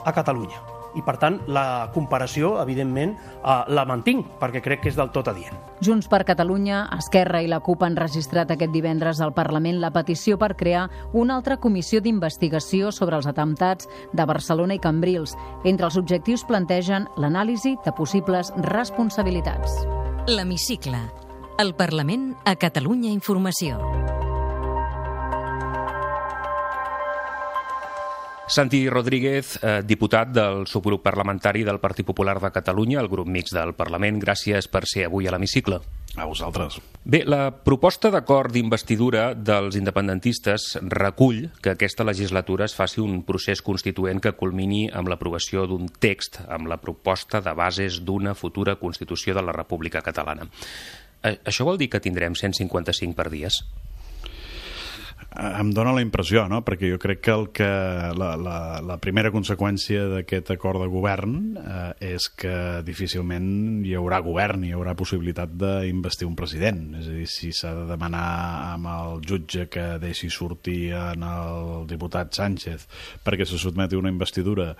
a 0.03 0.11
Catalunya 0.11 0.72
i 0.95 1.03
per 1.05 1.17
tant 1.21 1.39
la 1.47 1.89
comparació 1.93 2.55
evidentment 2.61 3.15
eh, 3.15 3.55
la 3.73 3.85
mantinc 3.89 4.37
perquè 4.41 4.61
crec 4.63 4.83
que 4.83 4.91
és 4.91 4.99
del 4.99 5.11
tot 5.15 5.29
adient. 5.31 5.55
Junts 5.83 6.07
per 6.11 6.23
Catalunya, 6.27 6.85
Esquerra 6.97 7.41
i 7.43 7.49
la 7.51 7.59
CUP 7.63 7.83
han 7.83 7.97
registrat 7.99 8.51
aquest 8.53 8.71
divendres 8.73 9.21
al 9.21 9.33
Parlament 9.35 9.81
la 9.81 9.91
petició 9.95 10.37
per 10.39 10.53
crear 10.59 10.87
una 11.13 11.37
altra 11.37 11.57
comissió 11.57 12.01
d'investigació 12.01 12.91
sobre 12.91 13.17
els 13.19 13.27
atemptats 13.27 13.89
de 14.13 14.25
Barcelona 14.25 14.77
i 14.77 14.83
Cambrils. 14.83 15.35
Entre 15.63 15.89
els 15.89 15.97
objectius 15.99 16.45
plantegen 16.47 17.07
l'anàlisi 17.17 17.75
de 17.85 17.93
possibles 17.97 18.53
responsabilitats. 18.69 19.83
L'hemicicle. 20.27 20.99
El 21.59 21.75
Parlament 21.75 22.31
a 22.45 22.55
Catalunya 22.55 23.11
Informació. 23.11 24.22
Santi 28.53 28.87
Rodríguez, 28.87 29.57
eh, 29.63 29.81
diputat 29.81 30.29
del 30.29 30.67
subgrup 30.69 31.01
parlamentari 31.01 31.63
del 31.65 31.79
Partit 31.79 32.05
Popular 32.05 32.39
de 32.39 32.51
Catalunya, 32.53 32.99
el 33.01 33.07
grup 33.09 33.25
mix 33.25 33.49
del 33.49 33.73
Parlament, 33.73 34.19
gràcies 34.21 34.67
per 34.69 34.83
ser 34.85 35.07
avui 35.07 35.25
a 35.25 35.31
l'hemicicle. 35.33 35.79
A 36.15 36.27
vosaltres. 36.29 36.77
Bé, 37.03 37.23
la 37.25 37.49
proposta 37.49 38.11
d'acord 38.13 38.53
d'investidura 38.53 39.33
dels 39.33 39.73
independentistes 39.75 40.77
recull 40.83 41.49
que 41.63 41.73
aquesta 41.73 42.05
legislatura 42.05 42.67
es 42.69 42.75
faci 42.77 43.01
un 43.01 43.23
procés 43.25 43.63
constituent 43.65 44.21
que 44.21 44.35
culmini 44.37 44.85
amb 44.93 45.09
l'aprovació 45.09 45.65
d'un 45.65 45.89
text 45.89 46.43
amb 46.45 46.69
la 46.69 46.77
proposta 46.77 47.41
de 47.41 47.55
bases 47.57 48.03
d'una 48.05 48.35
futura 48.35 48.75
Constitució 48.75 49.33
de 49.33 49.41
la 49.41 49.57
República 49.57 50.05
Catalana. 50.05 50.45
Eh, 51.23 51.39
Això 51.43 51.65
vol 51.65 51.81
dir 51.81 51.89
que 51.89 51.99
tindrem 51.99 52.35
155 52.35 53.17
per 53.17 53.31
dies? 53.33 53.63
Em 55.33 55.71
dóna 55.73 55.95
la 55.95 56.03
impressió, 56.03 56.43
no? 56.45 56.59
perquè 56.61 56.91
jo 56.91 56.99
crec 57.01 57.23
que, 57.25 57.33
el 57.33 57.47
que 57.55 57.67
la, 58.19 58.33
la, 58.37 58.57
la 58.85 58.97
primera 59.01 59.31
conseqüència 59.33 60.05
d'aquest 60.11 60.51
acord 60.53 60.83
de 60.83 60.89
govern 60.91 61.37
eh, 61.57 62.13
és 62.13 62.27
que 62.37 62.53
difícilment 62.85 63.47
hi 63.87 63.95
haurà 63.97 64.19
govern, 64.21 64.65
hi 64.67 64.73
haurà 64.77 64.93
possibilitat 64.97 65.55
d'investir 65.57 66.27
un 66.29 66.35
president. 66.37 66.83
És 66.99 67.09
a 67.09 67.15
dir, 67.17 67.25
si 67.31 67.49
s'ha 67.55 67.73
de 67.79 67.87
demanar 67.89 68.27
amb 68.75 68.91
el 68.93 69.23
jutge 69.25 69.65
que 69.73 69.87
deixi 70.03 70.29
sortir 70.29 70.93
en 70.99 71.25
el 71.25 71.87
diputat 71.89 72.33
Sánchez 72.37 72.85
perquè 73.25 73.47
se 73.49 73.57
sotmeti 73.61 73.97
una 73.97 74.11
investidura 74.13 74.73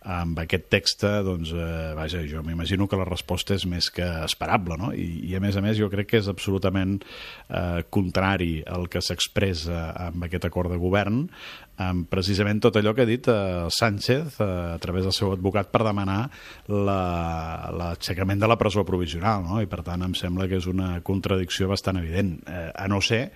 amb 0.00 0.38
aquest 0.42 0.66
text, 0.72 1.04
doncs, 1.24 1.52
eh, 1.54 1.92
vaja, 1.94 2.24
jo 2.26 2.42
m'imagino 2.42 2.88
que 2.88 2.98
la 2.98 3.06
resposta 3.08 3.54
és 3.54 3.66
més 3.68 3.90
que 3.94 4.06
esperable, 4.24 4.76
no? 4.80 4.90
I, 4.96 5.06
I, 5.30 5.36
a 5.38 5.42
més 5.44 5.56
a 5.56 5.62
més, 5.64 5.78
jo 5.78 5.90
crec 5.92 6.10
que 6.10 6.20
és 6.22 6.28
absolutament 6.32 6.98
eh, 6.98 7.82
contrari 7.92 8.60
al 8.66 8.88
que 8.90 9.02
s'expressa 9.04 9.90
amb 10.08 10.24
aquest 10.26 10.46
acord 10.48 10.72
de 10.72 10.78
govern, 10.80 11.26
amb 11.80 12.08
precisament 12.10 12.60
tot 12.60 12.76
allò 12.76 12.92
que 12.94 13.04
ha 13.04 13.08
dit 13.08 13.26
eh, 13.30 13.68
Sánchez 13.72 14.40
eh, 14.40 14.46
a 14.74 14.78
través 14.82 15.06
del 15.06 15.14
seu 15.16 15.32
advocat 15.32 15.70
per 15.72 15.82
demanar 15.86 16.20
l'aixecament 16.68 18.40
la, 18.40 18.44
de 18.44 18.50
la 18.52 18.58
presó 18.60 18.84
provisional, 18.84 19.44
no? 19.46 19.60
i 19.62 19.68
per 19.70 19.80
tant 19.86 20.04
em 20.04 20.14
sembla 20.18 20.48
que 20.50 20.58
és 20.60 20.68
una 20.70 20.98
contradicció 21.06 21.70
bastant 21.70 22.00
evident, 22.02 22.36
eh, 22.44 22.68
a 22.74 22.88
no 22.90 23.00
ser 23.00 23.30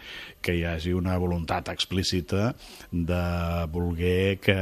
que 0.45 0.57
hi 0.59 0.65
hagi 0.69 0.93
una 0.93 1.17
voluntat 1.21 1.71
explícita 1.73 2.53
de 2.93 3.23
voler 3.73 4.37
que 4.45 4.59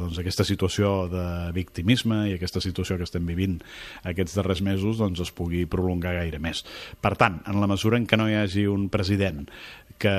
doncs, 0.00 0.22
aquesta 0.22 0.46
situació 0.48 0.94
de 1.12 1.26
victimisme 1.52 2.24
i 2.30 2.36
aquesta 2.38 2.62
situació 2.64 2.96
que 2.96 3.08
estem 3.08 3.28
vivint 3.28 3.58
aquests 4.08 4.38
darrers 4.40 4.64
mesos 4.64 5.02
doncs, 5.02 5.20
es 5.20 5.34
pugui 5.36 5.66
prolongar 5.68 6.16
gaire 6.16 6.40
més. 6.40 6.64
Per 7.04 7.12
tant, 7.20 7.42
en 7.48 7.60
la 7.60 7.68
mesura 7.68 8.00
en 8.00 8.08
què 8.08 8.16
no 8.16 8.30
hi 8.30 8.38
hagi 8.40 8.66
un 8.70 8.88
president 8.92 9.44
que 10.02 10.14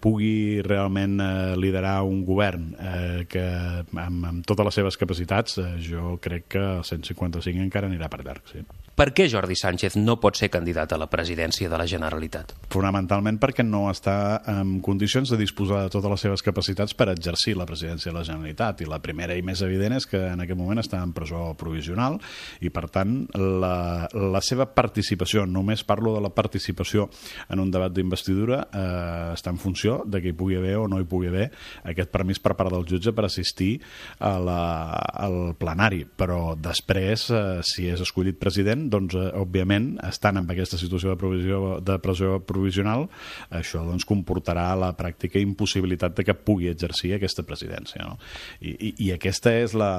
pugui 0.00 0.62
realment 0.64 1.18
eh, 1.20 1.56
liderar 1.60 1.98
un 2.06 2.22
govern 2.24 2.35
eh, 2.78 3.24
que 3.30 3.44
amb, 3.44 4.26
amb 4.30 4.44
totes 4.48 4.68
les 4.68 4.78
seves 4.80 4.98
capacitats, 5.00 5.58
eh, 5.62 5.70
jo 5.84 6.16
crec 6.22 6.50
que 6.56 6.64
el 6.78 6.84
155 6.84 7.64
encara 7.64 7.90
anirà 7.90 8.10
per 8.12 8.22
llarg, 8.24 8.44
sí. 8.52 8.64
Per 8.96 9.10
què 9.12 9.26
Jordi 9.28 9.52
Sánchez 9.60 9.98
no 10.00 10.14
pot 10.16 10.38
ser 10.40 10.46
candidat 10.48 10.94
a 10.94 10.96
la 10.96 11.04
presidència 11.12 11.68
de 11.68 11.76
la 11.76 11.84
Generalitat? 11.84 12.54
Fonamentalment 12.72 13.36
perquè 13.36 13.60
no 13.60 13.82
està 13.90 14.40
en 14.48 14.78
condicions 14.80 15.28
de 15.28 15.36
disposar 15.36 15.82
de 15.84 15.90
totes 15.92 16.14
les 16.14 16.22
seves 16.24 16.40
capacitats 16.40 16.96
per 16.96 17.10
exercir 17.12 17.58
la 17.60 17.66
presidència 17.68 18.08
de 18.08 18.16
la 18.16 18.22
Generalitat. 18.24 18.80
I 18.80 18.88
la 18.88 18.98
primera 19.04 19.36
i 19.36 19.44
més 19.44 19.60
evident 19.60 19.98
és 19.98 20.08
que 20.08 20.22
en 20.30 20.40
aquest 20.40 20.56
moment 20.56 20.80
està 20.80 21.02
en 21.04 21.12
presó 21.12 21.42
provisional 21.60 22.16
i, 22.64 22.70
per 22.72 22.86
tant, 22.94 23.18
la, 23.36 24.08
la 24.16 24.40
seva 24.40 24.64
participació, 24.72 25.44
només 25.44 25.84
parlo 25.84 26.14
de 26.16 26.24
la 26.24 26.32
participació 26.32 27.10
en 27.52 27.60
un 27.66 27.74
debat 27.76 27.92
d'investidura, 27.92 28.62
eh, 28.72 29.36
està 29.36 29.52
en 29.52 29.60
funció 29.60 29.98
de 30.08 30.24
que 30.24 30.32
hi 30.32 30.38
pugui 30.40 30.56
haver 30.56 30.78
o 30.80 30.88
no 30.88 31.02
hi 31.02 31.08
pugui 31.10 31.28
haver 31.28 31.50
aquest 31.92 32.14
permís 32.16 32.40
per 32.40 32.56
part 32.56 32.72
del 32.72 32.88
jutge 32.88 33.12
per 33.12 33.28
assistir 33.28 33.74
a 34.24 34.38
la, 34.40 34.58
al 35.28 35.52
plenari. 35.60 36.06
Però 36.08 36.56
després, 36.56 37.28
eh, 37.28 37.60
si 37.60 37.90
és 37.92 38.00
escollit 38.00 38.40
president, 38.40 38.85
doncs, 38.92 39.16
eh, 39.18 39.30
òbviament, 39.38 39.94
estant 40.06 40.40
en 40.40 40.50
aquesta 40.52 40.78
situació 40.80 41.12
de, 41.12 41.18
provisió, 41.20 41.60
de 41.84 41.98
pressió 42.02 42.38
provisional, 42.46 43.06
això 43.54 43.84
doncs, 43.86 44.06
comportarà 44.08 44.68
la 44.78 44.92
pràctica 44.96 45.40
impossibilitat 45.42 46.16
de 46.16 46.26
que 46.26 46.36
pugui 46.36 46.70
exercir 46.72 47.14
aquesta 47.16 47.44
presidència. 47.46 48.04
No? 48.06 48.18
I, 48.60 48.74
i, 48.74 48.92
i 49.06 49.12
aquesta, 49.14 49.52
és 49.56 49.76
la, 49.76 49.90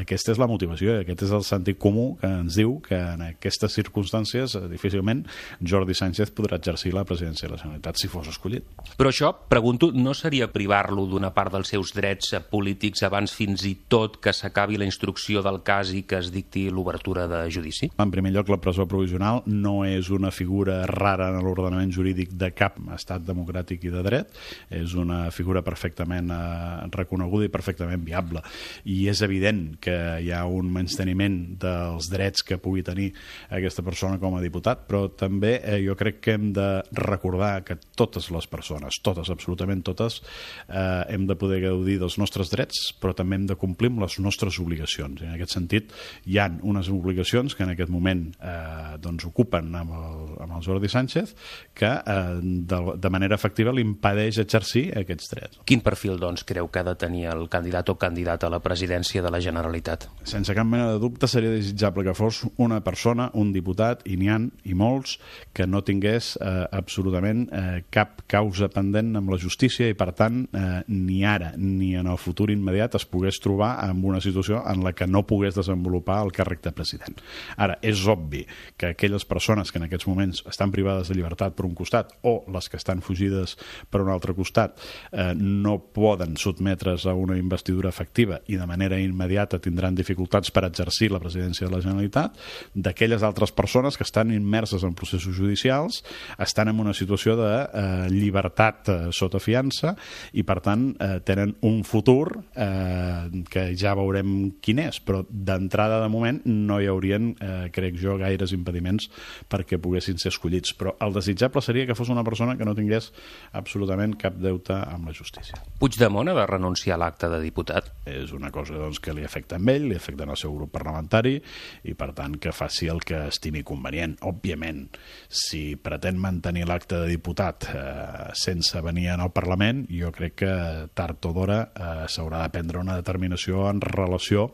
aquesta 0.00 0.34
és 0.34 0.40
la 0.42 0.48
motivació, 0.50 0.98
aquest 1.02 1.26
és 1.26 1.34
el 1.36 1.44
sentit 1.46 1.80
comú 1.82 2.14
que 2.20 2.30
ens 2.42 2.58
diu 2.58 2.78
que 2.84 2.98
en 2.98 3.24
aquestes 3.30 3.76
circumstàncies 3.76 4.56
eh, 4.56 4.64
difícilment 4.70 5.24
Jordi 5.60 5.96
Sánchez 5.96 6.32
podrà 6.36 6.60
exercir 6.60 6.94
la 6.94 7.04
presidència 7.08 7.48
de 7.48 7.54
la 7.54 7.60
Generalitat 7.60 8.00
si 8.00 8.10
fos 8.10 8.30
escollit. 8.30 8.66
Però 8.96 9.10
això, 9.12 9.32
pregunto, 9.50 9.90
no 9.94 10.14
seria 10.16 10.48
privar-lo 10.52 11.06
d'una 11.10 11.32
part 11.36 11.54
dels 11.54 11.70
seus 11.72 11.92
drets 11.96 12.34
polítics 12.50 13.04
abans 13.06 13.34
fins 13.36 13.64
i 13.68 13.74
tot 13.90 14.18
que 14.22 14.34
s'acabi 14.36 14.78
la 14.80 14.88
instrucció 14.88 15.42
del 15.44 15.62
cas 15.66 15.92
i 15.94 16.04
que 16.08 16.20
es 16.20 16.30
dicti 16.34 16.66
l'obertura 16.70 17.26
de 17.30 17.44
judici? 17.52 17.90
En 17.98 18.12
primer 18.16 18.32
lloc, 18.32 18.48
la 18.48 18.56
presó 18.62 18.86
provisional 18.88 19.42
no 19.44 19.82
és 19.84 20.08
una 20.14 20.30
figura 20.32 20.78
rara 20.88 21.28
en 21.34 21.42
l'ordenament 21.44 21.90
jurídic 21.92 22.32
de 22.38 22.48
cap 22.56 22.78
estat 22.94 23.26
democràtic 23.26 23.84
i 23.84 23.92
de 23.92 24.02
dret, 24.06 24.30
és 24.72 24.94
una 24.96 25.26
figura 25.34 25.60
perfectament 25.66 26.30
eh, 26.32 26.86
reconeguda 26.94 27.44
i 27.44 27.52
perfectament 27.52 28.04
viable. 28.06 28.40
I 28.88 29.02
és 29.12 29.20
evident 29.26 29.76
que 29.84 29.96
hi 30.24 30.30
ha 30.32 30.46
un 30.48 30.70
menysteniment 30.72 31.36
dels 31.60 32.08
drets 32.12 32.46
que 32.46 32.60
pugui 32.62 32.84
tenir 32.86 33.10
aquesta 33.52 33.84
persona 33.84 34.20
com 34.22 34.38
a 34.38 34.42
diputat, 34.44 34.86
però 34.88 35.06
també 35.12 35.58
eh, 35.58 35.76
jo 35.84 35.96
crec 35.98 36.22
que 36.24 36.38
hem 36.38 36.48
de 36.56 36.68
recordar 36.96 37.66
que 37.68 37.76
totes 37.98 38.30
les 38.32 38.48
persones, 38.48 38.96
totes, 39.04 39.28
absolutament 39.32 39.84
totes, 39.84 40.22
eh, 40.70 41.04
hem 41.12 41.28
de 41.28 41.36
poder 41.36 41.60
gaudir 41.66 41.98
dels 42.00 42.16
nostres 42.22 42.54
drets, 42.54 42.94
però 42.96 43.12
també 43.16 43.36
hem 43.36 43.46
de 43.52 43.60
complir 43.60 43.92
amb 43.92 44.06
les 44.06 44.16
nostres 44.24 44.56
obligacions. 44.62 45.20
I 45.20 45.28
en 45.28 45.36
aquest 45.36 45.58
sentit, 45.58 45.92
hi 46.24 46.40
han 46.40 46.62
unes 46.64 46.88
obligacions 46.88 47.52
que 47.52 47.66
en 47.66 47.76
aquest 47.76 47.92
moment 47.92 48.05
eh, 48.12 48.96
doncs 49.02 49.26
ocupen 49.28 49.74
amb 49.74 49.94
el, 49.96 50.20
amb 50.44 50.56
el 50.58 50.64
Jordi 50.64 50.90
Sánchez 50.92 51.34
que 51.76 51.90
eh, 51.90 52.38
de, 52.42 52.80
de 52.96 53.10
manera 53.12 53.36
efectiva 53.36 53.74
li 53.74 53.84
impedeix 53.84 54.40
exercir 54.42 54.88
aquests 54.98 55.32
drets. 55.32 55.60
Quin 55.68 55.82
perfil, 55.84 56.18
doncs, 56.20 56.44
creu 56.48 56.70
que 56.72 56.82
ha 56.82 56.86
de 56.86 56.96
tenir 56.98 57.26
el 57.32 57.46
candidat 57.52 57.90
o 57.92 57.96
candidata 58.00 58.48
a 58.48 58.54
la 58.54 58.62
presidència 58.64 59.22
de 59.24 59.32
la 59.32 59.40
Generalitat? 59.42 60.08
Sense 60.26 60.54
cap 60.56 60.68
mena 60.68 60.90
de 60.92 61.00
dubte 61.02 61.28
seria 61.30 61.52
desitjable 61.52 62.06
que 62.06 62.16
fos 62.16 62.44
una 62.62 62.80
persona, 62.84 63.30
un 63.34 63.52
diputat, 63.54 64.04
i 64.06 64.16
n'hi 64.20 64.30
han 64.32 64.50
i 64.64 64.76
molts, 64.78 65.16
que 65.56 65.66
no 65.66 65.82
tingués 65.86 66.34
eh, 66.40 66.66
absolutament 66.76 67.46
eh, 67.50 67.82
cap 67.92 68.22
causa 68.30 68.68
pendent 68.72 69.14
amb 69.18 69.32
la 69.32 69.40
justícia 69.40 69.88
i, 69.90 69.96
per 69.98 70.12
tant, 70.16 70.44
eh, 70.52 70.82
ni 70.88 71.22
ara 71.26 71.52
ni 71.56 71.94
en 71.96 72.10
el 72.10 72.18
futur 72.20 72.50
immediat 72.52 72.96
es 72.98 73.06
pogués 73.08 73.40
trobar 73.42 73.76
en 73.86 74.02
una 74.04 74.20
situació 74.20 74.62
en 74.68 74.84
la 74.84 74.92
que 74.96 75.06
no 75.06 75.24
pogués 75.26 75.56
desenvolupar 75.56 76.22
el 76.24 76.32
càrrec 76.34 76.62
de 76.64 76.72
president. 76.76 77.18
Ara, 77.56 77.78
és 77.82 77.95
obvi 78.06 78.44
que 78.76 78.92
aquelles 78.92 79.24
persones 79.24 79.72
que 79.72 79.80
en 79.80 79.86
aquests 79.86 80.06
moments 80.10 80.42
estan 80.50 80.72
privades 80.74 81.08
de 81.08 81.16
llibertat 81.16 81.56
per 81.56 81.64
un 81.66 81.74
costat 81.78 82.12
o 82.28 82.42
les 82.52 82.68
que 82.68 82.76
estan 82.76 83.00
fugides 83.00 83.56
per 83.90 84.02
un 84.04 84.10
altre 84.12 84.34
costat 84.36 84.76
eh, 85.12 85.32
no 85.36 85.78
poden 85.96 86.36
sotmetre's 86.36 87.06
a 87.06 87.14
una 87.16 87.38
investidura 87.40 87.88
efectiva 87.88 88.40
i 88.46 88.58
de 88.60 88.66
manera 88.68 88.98
immediata 89.00 89.60
tindran 89.62 89.96
dificultats 89.96 90.52
per 90.52 90.66
exercir 90.68 91.10
la 91.12 91.22
presidència 91.22 91.66
de 91.66 91.72
la 91.74 91.82
Generalitat, 91.84 92.36
d'aquelles 92.74 93.24
altres 93.24 93.52
persones 93.56 93.96
que 93.96 94.04
estan 94.04 94.32
immerses 94.34 94.84
en 94.84 94.94
processos 94.94 95.36
judicials 95.36 96.02
estan 96.42 96.68
en 96.68 96.80
una 96.80 96.94
situació 96.94 97.36
de 97.38 97.52
eh, 97.64 98.06
llibertat 98.12 98.88
eh, 98.88 98.98
sota 99.16 99.40
fiança 99.42 99.94
i 100.36 100.44
per 100.46 100.60
tant 100.64 100.88
eh, 101.00 101.18
tenen 101.26 101.56
un 101.66 101.82
futur 101.86 102.42
eh, 102.54 103.44
que 103.50 103.68
ja 103.78 103.94
veurem 103.96 104.56
quin 104.62 104.82
és, 104.86 105.00
però 105.00 105.22
d'entrada 105.28 106.00
de 106.02 106.10
moment 106.12 106.40
no 106.46 106.80
hi 106.80 106.88
haurien, 106.90 107.32
eh, 107.40 107.68
crec 107.76 107.98
jo, 108.00 108.16
gaires 108.20 108.54
impediments 108.56 109.10
perquè 109.52 109.78
poguessin 109.82 110.20
ser 110.20 110.32
escollits, 110.32 110.74
però 110.76 110.96
el 111.04 111.14
desitjable 111.16 111.62
seria 111.64 111.86
que 111.86 111.96
fos 111.98 112.10
una 112.12 112.24
persona 112.26 112.56
que 112.56 112.66
no 112.66 112.74
tingués 112.76 113.12
absolutament 113.56 114.16
cap 114.20 114.38
deute 114.40 114.76
amb 114.76 115.10
la 115.10 115.14
justícia. 115.16 115.60
Puigdemont 115.80 116.32
ha 116.32 116.36
de 116.36 116.46
renunciar 116.48 116.96
a 116.96 117.02
l'acte 117.04 117.30
de 117.32 117.40
diputat? 117.44 117.92
És 118.08 118.32
una 118.36 118.50
cosa 118.54 118.76
doncs, 118.78 119.00
que 119.02 119.14
li 119.14 119.24
afecta 119.26 119.60
a 119.60 119.64
ell, 119.72 119.88
li 119.90 119.96
afecta 119.98 120.26
al 120.26 120.38
seu 120.38 120.54
grup 120.56 120.72
parlamentari 120.74 121.36
i 121.84 121.94
per 121.94 122.12
tant 122.16 122.36
que 122.42 122.54
faci 122.54 122.88
el 122.92 123.02
que 123.04 123.26
estimi 123.28 123.62
convenient. 123.66 124.16
Òbviament, 124.26 124.86
si 125.28 125.76
pretén 125.76 126.18
mantenir 126.20 126.66
l'acte 126.68 126.98
de 127.02 127.10
diputat 127.12 127.68
eh, 127.70 128.30
sense 128.34 128.80
venir 128.84 129.10
al 129.14 129.32
Parlament, 129.34 129.84
jo 129.92 130.10
crec 130.14 130.36
que 130.42 130.52
tard 130.96 131.24
o 131.28 131.32
d'hora 131.36 131.60
eh, 131.68 132.06
s'haurà 132.10 132.42
de 132.44 132.52
prendre 132.54 132.80
una 132.80 132.96
determinació 132.98 133.66
en 133.70 133.80
relació 133.84 134.50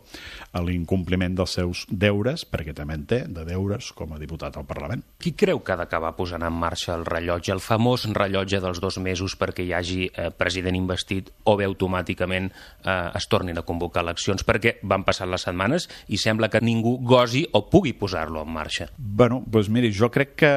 a 0.53 0.63
l'incompliment 0.65 1.37
dels 1.39 1.57
seus 1.59 1.85
deures, 1.89 2.45
perquè 2.49 2.75
també 2.77 2.99
té 3.13 3.21
de 3.29 3.45
deures 3.47 3.93
com 3.97 4.15
a 4.15 4.21
diputat 4.21 4.57
al 4.57 4.67
Parlament. 4.69 5.05
Qui 5.23 5.35
creu 5.39 5.61
que 5.63 5.75
ha 5.75 5.79
d'acabar 5.81 6.15
posant 6.17 6.45
en 6.47 6.57
marxa 6.57 6.95
el 6.97 7.05
rellotge, 7.09 7.53
el 7.55 7.63
famós 7.63 8.07
rellotge 8.17 8.63
dels 8.65 8.81
dos 8.83 8.99
mesos 9.05 9.37
perquè 9.39 9.67
hi 9.67 9.73
hagi 9.77 10.01
eh, 10.09 10.31
president 10.37 10.79
investit 10.79 11.31
o 11.45 11.57
bé 11.61 11.69
automàticament 11.69 12.51
eh, 12.51 12.97
es 13.19 13.29
tornin 13.31 13.61
a 13.61 13.67
convocar 13.69 14.05
eleccions? 14.07 14.47
Perquè 14.49 14.79
van 14.89 15.07
passant 15.07 15.31
les 15.33 15.45
setmanes 15.49 15.89
i 16.09 16.21
sembla 16.21 16.51
que 16.53 16.63
ningú 16.65 16.97
gosi 17.07 17.45
o 17.53 17.67
pugui 17.71 17.95
posar-lo 17.99 18.43
en 18.43 18.53
marxa. 18.53 18.89
Bueno, 18.97 19.43
doncs 19.47 19.71
miri, 19.73 19.93
jo 19.93 20.11
crec 20.13 20.37
que 20.45 20.53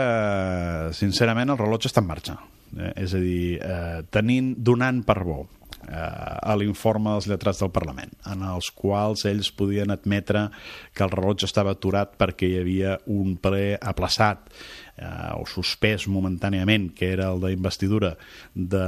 sincerament 0.95 1.53
el 1.53 1.61
rellotge 1.61 1.91
està 1.91 2.03
en 2.03 2.09
marxa. 2.09 2.39
Eh, 2.75 2.93
és 3.05 3.13
a 3.13 3.21
dir, 3.21 3.59
eh, 3.59 4.01
tenint, 4.11 4.55
donant 4.57 5.03
per 5.05 5.21
bo 5.23 5.43
eh, 5.87 6.51
a 6.51 6.55
l'informe 6.59 7.15
dels 7.15 7.29
lletrats 7.31 7.61
del 7.63 7.73
Parlament, 7.75 8.13
en 8.31 8.45
els 8.45 8.71
quals 8.75 9.25
ells 9.29 9.51
podien 9.55 9.93
admetre 9.93 10.47
que 10.93 11.05
el 11.05 11.13
rellotge 11.13 11.49
estava 11.49 11.75
aturat 11.75 12.17
perquè 12.19 12.49
hi 12.49 12.57
havia 12.61 12.97
un 13.11 13.37
ple 13.41 13.75
aplaçat 13.81 14.49
eh, 14.97 15.31
o 15.35 15.45
suspès 15.49 16.07
momentàniament, 16.11 16.89
que 16.95 17.09
era 17.13 17.29
el 17.33 17.41
d'investidura 17.43 18.15
de 18.53 18.85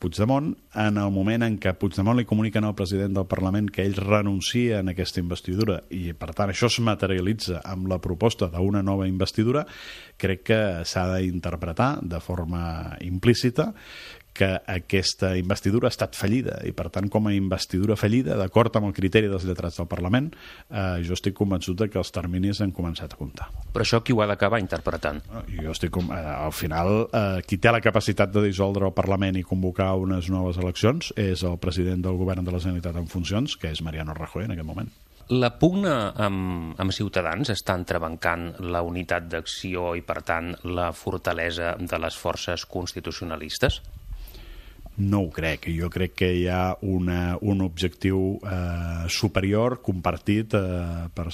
Puigdemont, 0.00 0.52
en 0.78 1.00
el 1.00 1.12
moment 1.14 1.44
en 1.46 1.58
què 1.60 1.74
Puigdemont 1.78 2.18
li 2.18 2.26
comuniquen 2.28 2.66
al 2.66 2.76
president 2.78 3.16
del 3.16 3.28
Parlament 3.30 3.70
que 3.72 3.84
ell 3.86 3.98
renuncia 3.98 4.82
en 4.82 4.92
aquesta 4.92 5.22
investidura. 5.22 5.80
I, 5.90 6.12
per 6.18 6.32
tant, 6.34 6.52
això 6.52 6.70
es 6.70 6.80
materialitza 6.84 7.62
amb 7.64 7.90
la 7.90 8.00
proposta 8.02 8.50
d'una 8.52 8.82
nova 8.86 9.08
investidura, 9.10 9.66
crec 10.18 10.46
que 10.48 10.62
s'ha 10.88 11.08
d'interpretar 11.16 11.98
de 12.02 12.20
forma 12.22 12.96
implícita 13.04 13.72
que 14.38 14.50
aquesta 14.70 15.32
investidura 15.38 15.88
ha 15.88 15.94
estat 15.94 16.16
fallida 16.18 16.60
i 16.68 16.72
per 16.76 16.88
tant 16.94 17.08
com 17.10 17.26
a 17.26 17.34
investidura 17.34 17.96
fallida 17.98 18.36
d'acord 18.38 18.76
amb 18.78 18.90
el 18.90 18.94
criteri 18.96 19.30
dels 19.30 19.46
lletrats 19.48 19.80
del 19.80 19.88
Parlament 19.90 20.30
eh, 20.30 21.00
jo 21.06 21.16
estic 21.18 21.36
convençut 21.38 21.82
que 21.88 21.98
els 22.00 22.10
terminis 22.14 22.62
han 22.64 22.72
començat 22.74 23.14
a 23.14 23.18
comptar. 23.18 23.48
Però 23.74 23.84
això 23.84 24.00
qui 24.02 24.14
ho 24.14 24.22
ha 24.22 24.28
d'acabar 24.30 24.58
interpretant? 24.62 25.20
Jo 25.50 25.74
estic, 25.74 25.98
eh, 25.98 26.18
al 26.18 26.54
final 26.54 26.94
eh, 27.06 27.42
qui 27.46 27.58
té 27.58 27.72
la 27.74 27.82
capacitat 27.84 28.32
de 28.34 28.46
dissoldre 28.46 28.88
el 28.88 28.96
Parlament 28.96 29.38
i 29.38 29.44
convocar 29.46 29.92
unes 29.98 30.30
noves 30.32 30.58
eleccions 30.58 31.12
és 31.18 31.44
el 31.46 31.58
president 31.62 32.02
del 32.06 32.18
govern 32.18 32.46
de 32.46 32.54
la 32.54 32.62
Generalitat 32.62 32.98
en 32.98 33.10
funcions, 33.10 33.58
que 33.58 33.70
és 33.74 33.82
Mariano 33.82 34.14
Rajoy 34.14 34.46
en 34.46 34.56
aquest 34.56 34.66
moment. 34.66 34.90
La 35.28 35.50
pugna 35.60 36.14
amb, 36.24 36.72
amb 36.80 36.94
Ciutadans 36.96 37.50
està 37.52 37.74
entrebancant 37.76 38.54
la 38.72 38.80
unitat 38.80 39.26
d'acció 39.28 39.90
i, 39.98 40.00
per 40.00 40.22
tant, 40.24 40.54
la 40.64 40.88
fortalesa 40.96 41.74
de 41.76 41.98
les 42.00 42.16
forces 42.16 42.64
constitucionalistes? 42.64 43.82
No 44.98 45.20
ho 45.22 45.30
crec. 45.30 45.68
Jo 45.70 45.86
crec 45.94 46.16
que 46.18 46.28
hi 46.34 46.48
ha 46.50 46.72
una, 46.82 47.36
un 47.46 47.62
objectiu 47.62 48.40
eh, 48.42 49.06
superior 49.06 49.78
compartit, 49.84 50.56
eh, 50.58 51.06
per, 51.14 51.28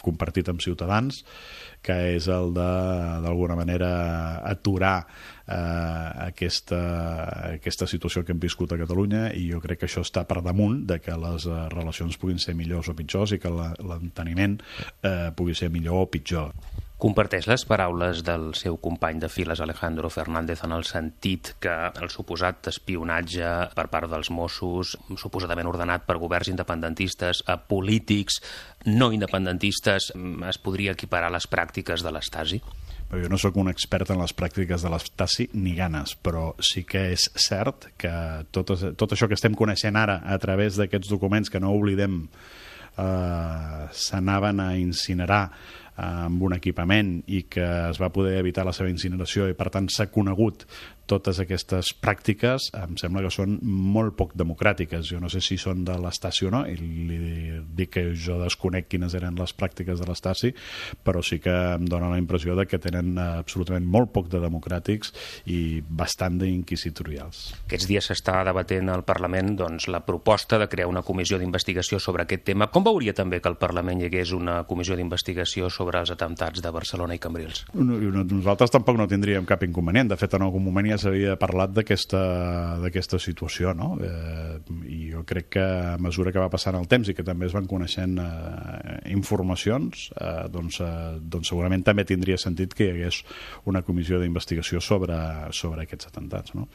compartit 0.00 0.48
amb 0.48 0.64
Ciutadans, 0.64 1.20
que 1.84 1.96
és 2.14 2.28
el 2.32 2.54
de, 2.56 2.68
d'alguna 3.26 3.58
manera, 3.58 3.90
aturar 4.48 4.94
eh, 5.04 6.24
aquesta, 6.30 6.80
aquesta 7.50 7.90
situació 7.90 8.24
que 8.24 8.32
hem 8.32 8.40
viscut 8.40 8.72
a 8.72 8.80
Catalunya 8.80 9.26
i 9.36 9.50
jo 9.52 9.60
crec 9.60 9.82
que 9.82 9.90
això 9.90 10.00
està 10.06 10.24
per 10.24 10.40
damunt 10.46 10.86
de 10.88 10.96
que 11.04 11.20
les 11.26 11.44
eh, 11.44 11.60
relacions 11.76 12.16
puguin 12.16 12.40
ser 12.40 12.56
millors 12.56 12.88
o 12.88 12.96
pitjors 12.96 13.36
i 13.36 13.42
que 13.42 13.52
l'enteniment 13.52 14.56
eh, 15.02 15.28
pugui 15.36 15.52
ser 15.52 15.68
millor 15.74 16.06
o 16.06 16.10
pitjor. 16.10 16.56
Comparteix 17.04 17.44
les 17.50 17.66
paraules 17.68 18.22
del 18.24 18.46
seu 18.56 18.78
company 18.80 19.18
de 19.20 19.28
files 19.28 19.60
Alejandro 19.60 20.08
Fernández 20.08 20.62
en 20.64 20.72
el 20.72 20.86
sentit 20.88 21.50
que 21.60 21.74
el 22.00 22.08
suposat 22.08 22.70
espionatge 22.70 23.50
per 23.76 23.84
part 23.92 24.08
dels 24.08 24.30
Mossos, 24.32 24.94
suposadament 25.20 25.68
ordenat 25.68 26.06
per 26.08 26.16
governs 26.22 26.48
independentistes 26.54 27.42
a 27.44 27.58
polítics 27.60 28.40
no 28.88 29.10
independentistes, 29.12 30.08
es 30.48 30.60
podria 30.64 30.96
equiparar 30.96 31.28
a 31.28 31.36
les 31.36 31.44
pràctiques 31.44 32.00
de 32.00 32.14
l'Estasi? 32.16 32.62
jo 33.12 33.28
no 33.28 33.36
sóc 33.38 33.60
un 33.60 33.68
expert 33.68 34.08
en 34.10 34.24
les 34.24 34.32
pràctiques 34.32 34.82
de 34.82 34.90
l'Estasi 34.90 35.50
ni 35.60 35.76
ganes, 35.76 36.16
però 36.16 36.54
sí 36.64 36.86
que 36.88 37.10
és 37.12 37.28
cert 37.36 37.90
que 38.00 38.16
tot, 38.48 38.72
tot 38.96 39.12
això 39.12 39.28
que 39.28 39.36
estem 39.36 39.52
coneixent 39.52 40.00
ara 40.00 40.22
a 40.24 40.40
través 40.40 40.80
d'aquests 40.80 41.12
documents 41.12 41.52
que 41.52 41.60
no 41.60 41.76
oblidem 41.76 42.22
eh, 42.96 43.86
s'anaven 43.92 44.64
a 44.64 44.72
incinerar 44.80 45.50
amb 46.00 46.42
un 46.42 46.56
equipament 46.56 47.16
i 47.30 47.44
que 47.50 47.64
es 47.90 48.00
va 48.02 48.10
poder 48.14 48.38
evitar 48.40 48.64
la 48.66 48.74
seva 48.74 48.90
incineració 48.90 49.46
i 49.50 49.54
per 49.58 49.70
tant 49.74 49.86
s'ha 49.92 50.08
conegut 50.10 50.66
totes 51.10 51.40
aquestes 51.42 51.92
pràctiques 52.00 52.70
em 52.78 52.96
sembla 53.00 53.24
que 53.24 53.32
són 53.32 53.58
molt 53.62 54.16
poc 54.18 54.34
democràtiques. 54.38 55.04
Jo 55.08 55.20
no 55.22 55.30
sé 55.32 55.42
si 55.44 55.58
són 55.60 55.84
de 55.86 55.96
l'Estasi 56.00 56.48
o 56.48 56.52
no, 56.54 56.64
i 56.68 56.76
li 56.78 57.60
dic 57.76 57.94
que 57.96 58.04
jo 58.16 58.38
desconec 58.40 58.88
quines 58.90 59.14
eren 59.16 59.36
les 59.38 59.54
pràctiques 59.56 60.00
de 60.00 60.08
l'Estasi, 60.08 60.52
però 61.04 61.22
sí 61.24 61.40
que 61.44 61.52
em 61.74 61.84
dóna 61.88 62.10
la 62.12 62.20
impressió 62.20 62.56
de 62.56 62.66
que 62.66 62.80
tenen 62.82 63.18
absolutament 63.18 63.86
molt 63.86 64.12
poc 64.14 64.30
de 64.32 64.40
democràtics 64.42 65.12
i 65.50 65.82
bastant 65.84 66.38
d'inquisitorials. 66.40 67.44
Aquests 67.66 67.88
dies 67.90 68.10
s'està 68.10 68.40
debatent 68.46 68.90
al 68.92 69.04
Parlament 69.06 69.54
doncs, 69.60 69.88
la 69.92 70.02
proposta 70.06 70.58
de 70.60 70.68
crear 70.72 70.88
una 70.90 71.04
comissió 71.04 71.38
d'investigació 71.40 72.00
sobre 72.00 72.24
aquest 72.24 72.46
tema. 72.48 72.70
Com 72.72 72.86
veuria 72.86 73.14
també 73.16 73.40
que 73.40 73.50
al 73.52 73.58
Parlament 73.60 74.00
hi 74.00 74.08
hagués 74.08 74.32
una 74.36 74.62
comissió 74.68 74.96
d'investigació 74.96 75.70
sobre 75.70 76.00
els 76.00 76.12
atemptats 76.14 76.62
de 76.64 76.72
Barcelona 76.74 77.16
i 77.16 77.22
Cambrils. 77.22 77.64
Nosaltres 77.74 78.72
tampoc 78.72 78.98
no 78.98 79.08
tindríem 79.10 79.46
cap 79.48 79.62
inconvenient. 79.66 80.10
De 80.12 80.18
fet, 80.20 80.34
en 80.34 80.46
algun 80.46 80.64
moment 80.64 80.93
ja 80.94 81.00
s'havia 81.00 81.34
parlat 81.40 81.74
d'aquesta 81.74 83.18
situació, 83.22 83.74
no? 83.76 83.94
Eh, 83.98 84.58
I 84.90 85.00
jo 85.12 85.24
crec 85.26 85.50
que 85.56 85.64
a 85.64 85.98
mesura 86.02 86.32
que 86.32 86.42
va 86.42 86.50
passant 86.52 86.78
el 86.78 86.86
temps 86.90 87.10
i 87.10 87.16
que 87.16 87.26
també 87.26 87.48
es 87.48 87.56
van 87.56 87.66
coneixent 87.70 88.16
eh, 88.22 88.96
informacions, 89.14 90.08
eh, 90.14 90.46
doncs, 90.54 90.80
eh, 90.84 91.18
doncs 91.20 91.50
segurament 91.52 91.84
també 91.86 92.06
tindria 92.08 92.38
sentit 92.40 92.74
que 92.74 92.88
hi 92.88 92.94
hagués 92.94 93.22
una 93.70 93.82
comissió 93.82 94.20
d'investigació 94.22 94.82
sobre, 94.84 95.18
sobre 95.52 95.84
aquests 95.84 96.12
atemptats, 96.12 96.54
no? 96.54 96.68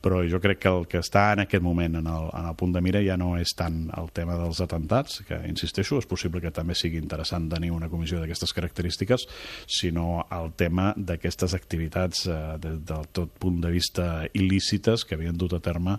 Però 0.00 0.20
jo 0.28 0.40
crec 0.42 0.62
que 0.64 0.74
el 0.74 0.86
que 0.90 1.00
està 1.04 1.30
en 1.34 1.44
aquest 1.46 1.64
moment 1.64 2.00
en 2.00 2.10
el, 2.10 2.28
en 2.34 2.50
el 2.50 2.58
punt 2.58 2.74
de 2.74 2.84
mira 2.84 3.02
ja 3.04 3.16
no 3.20 3.34
és 3.38 3.54
tant 3.56 3.86
el 3.96 4.12
tema 4.16 4.36
dels 4.40 4.60
atemptats, 4.64 5.22
que, 5.28 5.40
insisteixo, 5.48 6.00
és 6.00 6.08
possible 6.08 6.42
que 6.42 6.52
també 6.54 6.74
sigui 6.74 7.00
interessant 7.00 7.48
tenir 7.52 7.70
una 7.72 7.88
comissió 7.92 8.20
d'aquestes 8.20 8.40
aquestes 8.40 8.52
característiques, 8.54 9.28
sinó 9.66 10.26
el 10.30 10.52
tema 10.56 10.94
d'aquestes 10.96 11.54
activitats 11.54 12.26
eh, 12.26 12.58
de, 12.60 12.76
del 12.78 13.08
tot 13.12 13.30
punt 13.38 13.60
de 13.60 13.70
vista 13.70 14.26
il·lícites 14.34 15.04
que 15.04 15.16
havien 15.16 15.36
dut 15.36 15.54
a 15.54 15.60
terme 15.60 15.98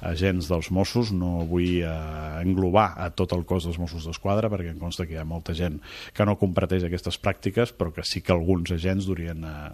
agents 0.00 0.48
dels 0.48 0.70
Mossos. 0.70 1.12
No 1.12 1.44
vull 1.48 1.82
eh, 1.82 1.90
englobar 2.42 2.94
a 2.98 3.10
tot 3.10 3.32
el 3.36 3.44
cos 3.44 3.66
dels 3.66 3.78
Mossos 3.80 4.06
d'Esquadra 4.06 4.50
perquè 4.50 4.72
em 4.72 4.80
consta 4.80 5.06
que 5.06 5.16
hi 5.16 5.20
ha 5.20 5.26
molta 5.26 5.54
gent 5.54 5.80
que 6.14 6.26
no 6.26 6.38
comparteix 6.40 6.86
aquestes 6.86 7.18
pràctiques, 7.20 7.74
però 7.76 7.92
que 7.94 8.04
sí 8.06 8.22
que 8.22 8.34
alguns 8.34 8.72
agents 8.72 9.08
durien, 9.10 9.44
eh, 9.44 9.70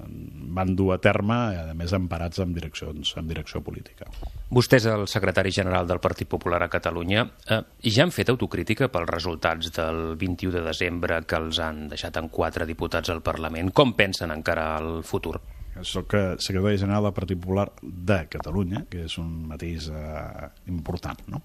van 0.56 0.74
dur 0.76 0.94
a 0.94 1.00
terme, 1.02 1.36
a 1.56 1.74
més 1.76 1.94
emparats 1.96 2.40
en 2.42 2.54
direccions, 2.56 3.14
en 3.16 3.28
direcció 3.28 3.62
política. 3.66 4.06
Vostè 4.54 4.78
és 4.78 4.86
el 4.90 5.08
secretari 5.10 5.50
general 5.50 5.88
del 5.90 6.00
Partit 6.02 6.30
Popular 6.30 6.62
a 6.62 6.70
Catalunya. 6.70 7.26
Eh, 7.50 7.60
ja 7.90 8.06
han 8.06 8.14
fet 8.14 8.30
autocrítica 8.30 8.88
pels 8.92 9.10
resultats 9.10 9.74
del 9.74 10.14
21 10.20 10.54
de 10.54 10.64
desembre 10.68 11.18
que 11.26 11.40
els 11.40 11.58
han 11.58 11.86
deixat 11.90 12.22
en 12.22 12.30
quatre 12.30 12.68
diputats 12.68 13.10
al 13.10 13.24
Parlament. 13.26 13.74
Com 13.74 13.96
pensen 13.98 14.34
encara 14.34 14.76
el 14.78 15.02
futur? 15.04 15.40
Soc 15.84 16.14
secretari 16.40 16.78
general 16.80 17.04
del 17.04 17.12
Partit 17.12 17.40
Popular 17.40 17.66
de 17.82 18.22
Catalunya, 18.32 18.86
que 18.88 19.02
és 19.04 19.18
un 19.20 19.32
matís 19.50 19.90
eh, 19.92 20.48
important, 20.72 21.20
no? 21.28 21.42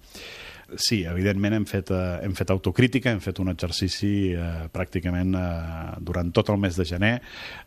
Sí, 0.75 1.03
evidentment 1.05 1.55
hem 1.55 1.65
fet, 1.65 1.91
eh, 1.91 2.19
hem 2.23 2.33
fet 2.37 2.51
autocrítica, 2.53 3.11
hem 3.11 3.19
fet 3.23 3.39
un 3.43 3.51
exercici 3.51 4.31
eh, 4.33 4.67
pràcticament 4.71 5.35
eh, 5.35 5.97
durant 5.99 6.31
tot 6.31 6.49
el 6.53 6.59
mes 6.61 6.77
de 6.77 6.85
gener. 6.87 7.11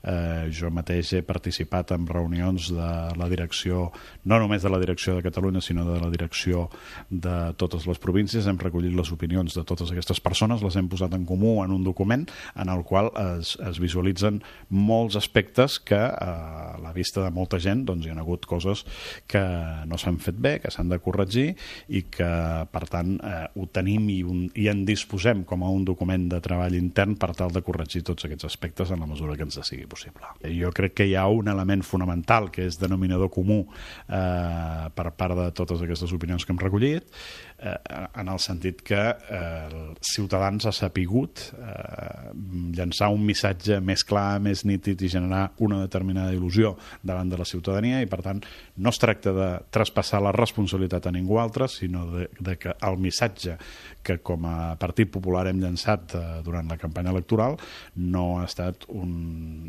Eh, 0.03 0.51
jo 0.55 0.71
mateix 0.75 1.13
he 1.19 1.23
participat 1.27 1.95
en 1.97 2.07
reunions 2.07 2.71
de 2.73 2.91
la 3.19 3.29
direcció, 3.29 3.91
no 4.25 4.39
només 4.41 4.63
de 4.63 4.73
la 4.73 4.81
direcció 4.83 5.17
de 5.17 5.25
Catalunya, 5.27 5.61
sinó 5.61 5.85
de 5.89 5.99
la 6.01 6.11
direcció 6.13 6.69
de 7.11 7.53
totes 7.61 7.87
les 7.87 8.01
províncies. 8.01 8.47
Hem 8.47 8.59
recollit 8.59 8.95
les 8.97 9.13
opinions 9.13 9.55
de 9.55 9.65
totes 9.65 9.93
aquestes 9.93 10.21
persones, 10.25 10.63
les 10.65 10.77
hem 10.77 10.89
posat 10.89 11.15
en 11.15 11.27
comú 11.29 11.63
en 11.65 11.75
un 11.75 11.85
document 11.85 12.27
en 12.55 12.73
el 12.73 12.85
qual 12.85 13.11
es, 13.39 13.55
es 13.61 13.81
visualitzen 13.83 14.41
molts 14.71 15.17
aspectes 15.21 15.79
que 15.79 15.99
a 15.99 16.79
la 16.83 16.93
vista 16.93 17.23
de 17.25 17.31
molta 17.35 17.61
gent 17.61 17.85
doncs, 17.89 18.07
hi 18.07 18.13
ha 18.13 18.19
hagut 18.23 18.47
coses 18.49 18.85
que 19.31 19.43
no 19.89 19.99
s'han 20.01 20.19
fet 20.23 20.39
bé, 20.41 20.57
que 20.63 20.73
s'han 20.73 20.91
de 20.93 21.01
corregir 21.03 21.51
i 21.89 22.05
que, 22.13 22.31
per 22.73 22.85
tant, 22.95 23.15
eh, 23.19 23.45
ho 23.59 23.67
tenim 23.75 24.09
i, 24.13 24.21
un, 24.27 24.45
i 24.55 24.69
en 24.73 24.85
disposem 24.89 25.43
com 25.49 25.65
a 25.67 25.71
un 25.75 25.85
document 25.87 26.29
de 26.31 26.41
treball 26.45 26.77
intern 26.79 27.19
per 27.21 27.33
tal 27.37 27.53
de 27.55 27.63
corregir 27.67 28.05
tots 28.07 28.29
aquests 28.29 28.49
aspectes 28.49 28.93
en 28.95 29.03
la 29.03 29.11
mesura 29.11 29.37
que 29.37 29.47
ens 29.47 29.59
sigui 29.65 29.89
possible. 29.91 30.31
Jo 30.55 30.73
crec 30.75 30.97
que 31.01 31.09
hi 31.09 31.17
ha 31.19 31.27
un 31.31 31.51
element 31.51 31.85
fonamental 31.87 32.51
que 32.55 32.69
és 32.69 32.79
denominador 32.81 33.33
comú 33.35 33.65
eh, 33.65 34.87
per 34.95 35.11
part 35.19 35.39
de 35.39 35.51
totes 35.57 35.83
aquestes 35.85 36.15
opinions 36.15 36.45
que 36.45 36.55
hem 36.55 36.63
recollit, 36.63 37.09
eh, 37.59 37.75
en 38.21 38.29
el 38.29 38.41
sentit 38.43 38.83
que 38.87 39.01
eh, 39.01 39.95
Ciutadans 40.05 40.67
ha 40.67 40.73
sapigut 40.75 41.43
eh, 41.55 42.33
llançar 42.77 43.11
un 43.15 43.25
missatge 43.27 43.81
més 43.85 44.05
clar, 44.07 44.41
més 44.45 44.65
nítid 44.69 45.03
i 45.03 45.11
generar 45.13 45.47
una 45.65 45.81
determinada 45.83 46.35
il·lusió 46.35 46.75
davant 47.03 47.31
de 47.31 47.41
la 47.41 47.49
ciutadania 47.49 48.03
i, 48.03 48.09
per 48.11 48.21
tant, 48.25 48.43
no 48.77 48.93
es 48.93 49.01
tracta 49.01 49.35
de 49.37 49.51
traspassar 49.75 50.23
la 50.25 50.35
responsabilitat 50.35 51.07
a 51.09 51.15
ningú 51.15 51.39
altre, 51.43 51.69
sinó 51.69 52.07
de, 52.13 52.29
de 52.39 52.57
que 52.61 52.75
el 52.85 52.99
missatge 53.01 53.59
que 54.05 54.19
com 54.21 54.45
a 54.47 54.75
Partit 54.81 55.11
Popular 55.11 55.47
hem 55.49 55.63
llançat 55.63 56.17
eh, 56.19 56.25
durant 56.47 56.69
la 56.71 56.79
campanya 56.81 57.15
electoral 57.15 57.57
no 57.97 58.27
ha 58.41 58.49
estat, 58.49 58.89
un, 58.93 59.15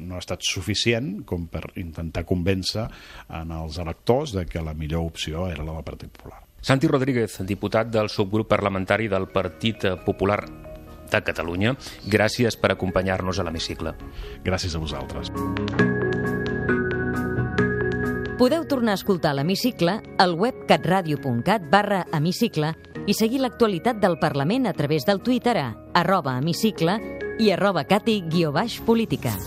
no 0.10 0.17
ha 0.17 0.24
estat 0.24 0.43
suficient 0.45 1.24
com 1.28 1.48
per 1.52 1.63
intentar 1.82 2.26
convèncer 2.28 2.88
en 3.39 3.56
els 3.56 3.80
electors 3.82 4.36
de 4.36 4.45
que 4.50 4.63
la 4.65 4.76
millor 4.76 5.08
opció 5.08 5.48
era 5.52 5.63
la 5.63 5.78
del 5.78 5.88
Partit 5.88 6.12
Popular. 6.12 6.45
Santi 6.65 6.88
Rodríguez, 6.88 7.38
diputat 7.45 7.91
del 7.93 8.08
subgrup 8.10 8.47
parlamentari 8.49 9.06
del 9.08 9.28
Partit 9.30 9.84
Popular 10.01 10.39
de 11.12 11.19
Catalunya, 11.21 11.75
gràcies 12.10 12.58
per 12.58 12.71
acompanyar-nos 12.73 13.38
a 13.38 13.45
l'hemicicle. 13.45 13.93
Gràcies 14.41 14.73
a 14.73 14.82
vosaltres. 14.82 15.30
Podeu 18.39 18.65
tornar 18.65 18.95
a 18.95 18.97
escoltar 18.97 19.36
l'hemicicle 19.38 19.99
al 20.17 20.34
web 20.34 20.65
catradio.cat 20.65 21.69
barra 21.69 22.01
hemicicle 22.12 22.73
i 23.06 23.13
seguir 23.13 23.43
l'actualitat 23.45 24.01
del 24.01 24.17
Parlament 24.17 24.65
a 24.65 24.73
través 24.73 25.06
del 25.06 25.21
Twitter 25.21 25.60
a 25.62 25.67
arroba 25.93 26.34
hemicicle 26.39 26.97
i 27.38 27.54
arroba 27.54 27.86
cati-política. 27.86 29.38